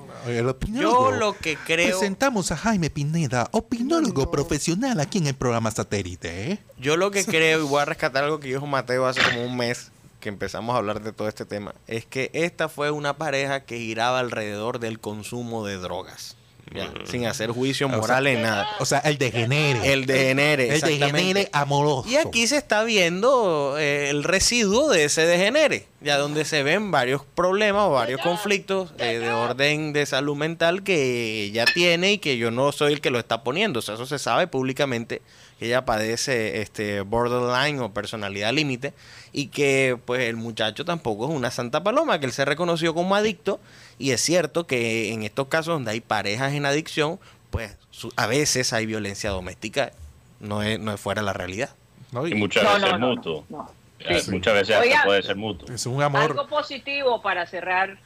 [0.72, 4.30] Yo lo que creo, Presentamos a Jaime Pineda, opinólogo Opinólogo.
[4.30, 6.52] profesional aquí en el programa Satélite.
[6.52, 6.58] ¿eh?
[6.78, 9.56] yo lo que creo y voy a rescatar algo que dijo Mateo hace como un
[9.56, 9.90] mes
[10.20, 13.78] que empezamos a hablar de todo este tema, es que esta fue una pareja que
[13.78, 16.36] giraba alrededor del consumo de drogas,
[16.74, 18.68] ya, sin hacer juicio moral en nada.
[18.80, 19.92] O sea, el degenere.
[19.92, 22.08] El degenere, el degenere amoroso.
[22.08, 26.90] Y aquí se está viendo eh, el residuo de ese degenere, ya donde se ven
[26.90, 32.18] varios problemas o varios conflictos eh, de orden de salud mental que ella tiene y
[32.18, 33.78] que yo no soy el que lo está poniendo.
[33.78, 35.22] O sea, eso se sabe públicamente
[35.58, 38.92] que ella padece este borderline o personalidad límite
[39.32, 43.14] y que pues el muchacho tampoco es una santa paloma, que él se reconoció como
[43.14, 43.60] adicto
[43.98, 47.18] y es cierto que en estos casos donde hay parejas en adicción,
[47.50, 49.92] pues su- a veces hay violencia doméstica,
[50.40, 51.70] no es, no es fuera la realidad.
[52.12, 52.26] ¿no?
[52.26, 53.44] Y Y muchas No, veces no, mutuo.
[53.48, 53.70] no.
[53.98, 54.30] Eh, Sí.
[54.30, 55.02] Muchas veces Oiga.
[55.04, 55.74] puede ser mutuo.
[55.74, 57.98] es un amor, Algo positivo para cerrar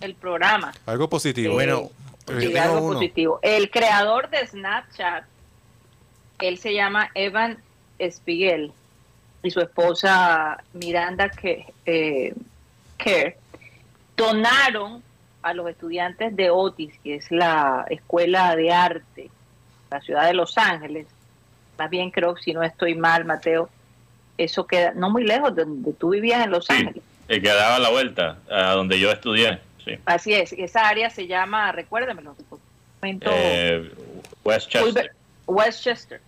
[0.00, 0.72] el programa.
[0.86, 1.52] algo positivo.
[1.52, 1.90] Eh, Bueno,
[2.26, 2.94] sí, yo tengo algo uno.
[2.94, 3.40] positivo.
[3.42, 5.24] El creador de Snapchat,
[6.40, 7.58] él se llama Evan
[8.00, 8.72] Spiegel
[9.42, 12.34] y su esposa Miranda Ke- eh,
[12.98, 13.36] Kerr
[14.16, 15.02] donaron
[15.42, 19.30] a los estudiantes de Otis, que es la escuela de arte
[19.90, 21.06] la ciudad de Los Ángeles.
[21.78, 23.70] Más bien creo, si no estoy mal, Mateo,
[24.36, 27.02] eso queda no muy lejos de donde tú vivías en Los Sí, Ángeles.
[27.28, 29.60] el que daba la vuelta a donde yo estudié.
[29.84, 29.98] Sí.
[30.04, 31.72] Así es, esa área se llama,
[33.00, 33.90] momento, Eh,
[34.44, 35.12] Westchester.
[35.46, 36.20] Westchester.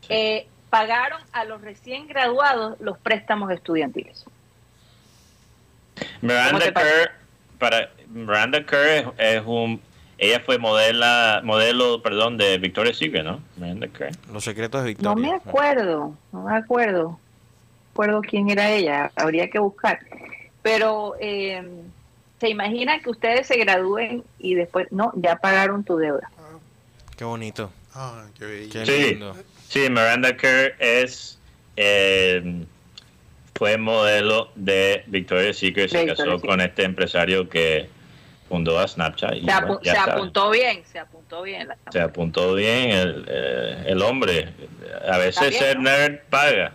[0.00, 0.06] Sí.
[0.08, 4.24] Eh, pagaron a los recién graduados los préstamos estudiantiles.
[5.94, 6.72] ¿Cómo Miranda?
[6.72, 7.10] Kerr,
[7.58, 9.80] para Miranda Kerr es, es un
[10.18, 13.40] ella fue modela, modelo, perdón, de Victoria's Secret, ¿no?
[13.56, 14.12] Miranda Kerr.
[14.32, 15.30] Los secretos de No Victoria.
[15.30, 17.02] me acuerdo, no me acuerdo.
[17.08, 17.18] No
[17.92, 19.98] acuerdo quién era ella, habría que buscar.
[20.62, 21.62] Pero eh,
[22.40, 26.30] se imagina que ustedes se gradúen y después, no, ya pagaron tu deuda.
[27.16, 27.70] Qué bonito.
[27.94, 28.72] Ay, qué bello.
[28.72, 29.10] Qué Sí.
[29.10, 29.36] lindo.
[29.68, 31.38] Sí, Miranda Kerr es
[31.76, 32.64] eh,
[33.54, 37.88] fue modelo de Victoria's Secret, se casó con este empresario que
[38.52, 39.34] fundó a Snapchat.
[39.36, 41.68] y Se, apu- bueno, se apuntó bien, se apuntó bien.
[41.68, 44.52] la- Se apuntó bien el, eh, el hombre.
[45.10, 45.84] A veces bien, ser ¿no?
[45.84, 46.72] nerd paga.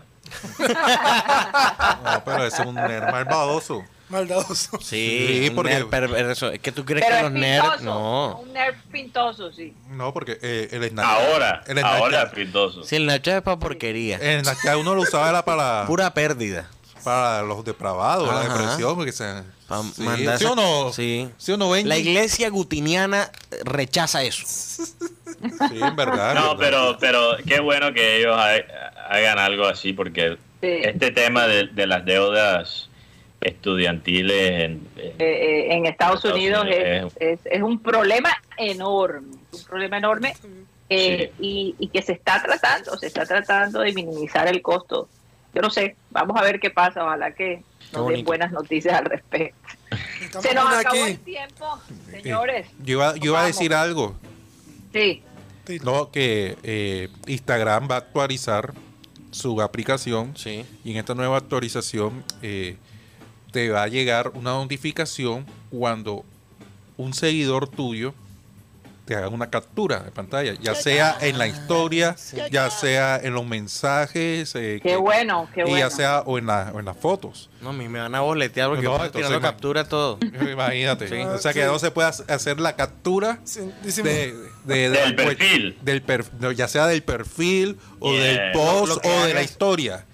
[2.03, 3.83] No, pero ese es un nerd malvadoso.
[4.09, 4.79] Maldadoso.
[4.81, 6.49] Sí, Sí, porque- nerd perverso.
[6.49, 7.81] Es que tú crees Pero que es los nerds.
[7.83, 8.37] No.
[8.39, 9.75] un nerd pintoso, sí.
[9.89, 11.13] No, porque eh, el Snapchat.
[11.31, 12.83] Ahora, el ahora Snapchat, pintoso.
[12.83, 14.17] Si el Snapchat es para porquería.
[14.17, 16.67] el Snapchat uno lo usaba era para, Pura pérdida.
[17.03, 18.57] para los depravados, la Ajá.
[18.57, 18.95] depresión.
[18.95, 20.93] Porque se, Pa' sí, mandar ¿sí o no?
[20.93, 21.29] Sí.
[21.37, 21.89] ¿Sí o no, Benji?
[21.89, 23.29] La iglesia gutiniana
[23.65, 24.45] rechaza eso.
[24.47, 26.35] Sí, en verdad.
[26.35, 26.97] No, en verdad.
[26.97, 30.67] pero, pero qué bueno que ellos ha- hagan algo así, porque Sí.
[30.83, 32.89] este tema de, de las deudas
[33.41, 38.35] estudiantiles en, en- Eh, eh, en Estados, Estados Unidos, Unidos es, es- es un problema
[38.57, 40.35] enorme, un problema enorme
[40.89, 45.09] eh, y, y que se está tratando, se está tratando de minimizar el costo.
[45.57, 49.05] Yo no sé, vamos a ver qué pasa, ojalá que nos den buenas noticias al
[49.05, 49.57] respecto.
[50.21, 51.11] Estamos Se nos acabó aquí.
[51.13, 51.79] el tiempo,
[52.11, 52.67] señores.
[52.83, 54.15] Yo iba, yo iba a decir algo.
[54.93, 55.23] Sí,
[55.83, 58.73] No, que eh, Instagram va a actualizar
[59.31, 60.63] su aplicación Sí.
[60.83, 62.77] y en esta nueva actualización eh,
[63.51, 66.23] te va a llegar una notificación cuando
[66.97, 68.13] un seguidor tuyo
[69.07, 72.15] te haga una captura de pantalla, ya sea en la historia,
[72.51, 75.77] ya sea en los mensajes, eh, Qué que- bueno, qué y bueno.
[75.77, 77.49] ya sea o en, la- o en las fotos.
[77.61, 80.19] No, a mí me van a boletear porque No, yo estoy tirando captura todo.
[80.51, 81.07] Imagínate.
[81.07, 81.15] Sí.
[81.21, 81.65] O sea que Sí.
[81.67, 83.61] no se puede hac- hacer la captura Sí,
[84.03, 84.35] de, de-
[84.65, 85.77] de Del perfil.
[85.81, 88.21] del per- ya sea del perfil o Yeah.
[88.23, 90.05] del post Lo- lo que o de la historia.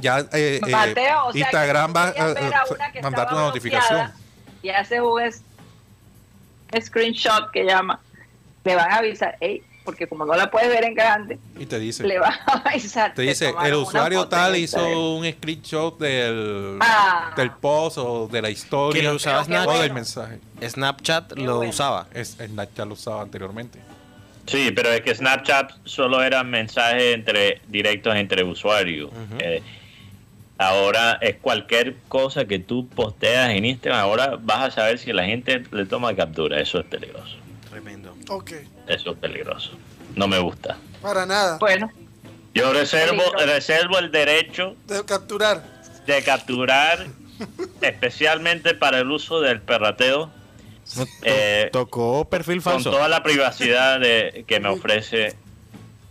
[0.00, 4.10] Ya eh, eh, Mateo, o sea, Instagram va a a mandarte una notificación.
[4.62, 5.20] Y haces un
[6.82, 8.00] screenshot que llama.
[8.64, 11.78] Le van a avisar, "Ey", porque como no la puedes ver en grande, Y te
[11.78, 13.10] dice, le van a avisar.
[13.14, 14.90] te "Te dice, el usuario tal Instagram".
[14.92, 17.32] hizo un screenshot del, Ah.
[17.36, 19.82] del post o de la historia Que lo usaba qué o Snapchat.
[19.82, 20.38] del mensaje.
[20.68, 21.70] Snapchat Qué lo bueno.
[21.70, 22.06] usaba.
[22.12, 23.78] Es, Snapchat lo usaba anteriormente.
[24.46, 29.10] Sí, pero es que Snapchat solo eran mensajes entre directos entre usuarios.
[29.38, 29.62] Eh,
[30.58, 34.00] ahora es cualquier cosa que tú posteas en Instagram.
[34.00, 36.60] Ahora vas a saber si la gente le toma captura.
[36.60, 37.36] Eso es peligroso.
[37.70, 38.14] Tremendo.
[38.28, 38.52] Ok,
[38.88, 39.72] Eso es peligroso.
[40.16, 40.76] No me gusta.
[41.00, 41.56] para nada.
[41.58, 41.90] Bueno,
[42.54, 45.62] Yo reservo, reservo el derecho De capturar.
[46.06, 47.06] de capturar,
[47.80, 50.30] especialmente para el uso del perrateo,
[51.22, 52.90] eh, Tocó perfil con falso.
[52.90, 55.36] toda la privacidad de, que me ofrece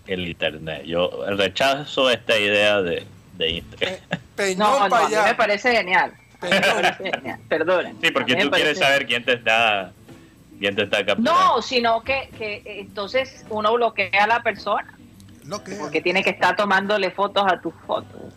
[0.08, 0.84] el internet.
[0.86, 3.06] Yo rechazo esta idea de,
[3.38, 3.96] de Instagram.
[4.36, 5.36] Peñón no, a mí me allá.
[5.38, 6.14] parece genial.
[6.42, 6.64] Me Peñón.
[6.82, 7.40] parece genial.
[7.50, 7.98] Perdonen.
[8.02, 9.92] Sí, porque tú quieres saber quién te está,
[10.60, 11.32] quién te está capturando.
[11.32, 14.94] No, sino que, que eh, entonces uno bloquea a la persona
[15.46, 18.34] Lo que porque tiene que estar tomándole fotos a tus fotos.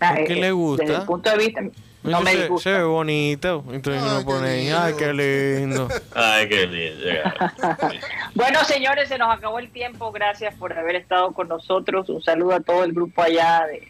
[0.00, 0.84] Ah, ¿Por qué eh, le gusta?
[0.84, 1.60] Desde el punto de vista,
[2.04, 2.70] no me se, disgusta.
[2.70, 3.64] se ve bonito.
[3.70, 4.76] Entonces Ay, uno pone, lindo.
[4.86, 5.88] ay, qué lindo.
[6.14, 8.06] Ay, qué lindo.
[8.34, 10.12] Bueno, señores, se nos acabó el tiempo.
[10.12, 12.08] Gracias por haber estado con nosotros.
[12.08, 13.88] Un saludo a todo el grupo allá de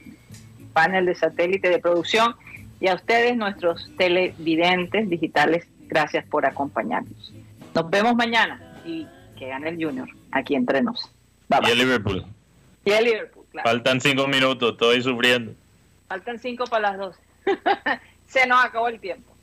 [0.73, 2.35] panel de satélite de producción
[2.81, 5.67] y a ustedes, nuestros televidentes digitales.
[5.95, 7.33] Gracias por acompañarnos.
[7.73, 9.07] Nos vemos mañana y
[9.39, 11.09] que gane el Junior aquí entre nos.
[11.49, 12.27] Bye, Y el Liverpool.
[12.85, 13.71] Y el Liverpool, claro.
[13.71, 15.55] Faltan cinco minutos, estoy sufriendo.
[16.09, 17.17] Faltan cinco para las dos.
[18.27, 19.35] se nos acabó el tiempo.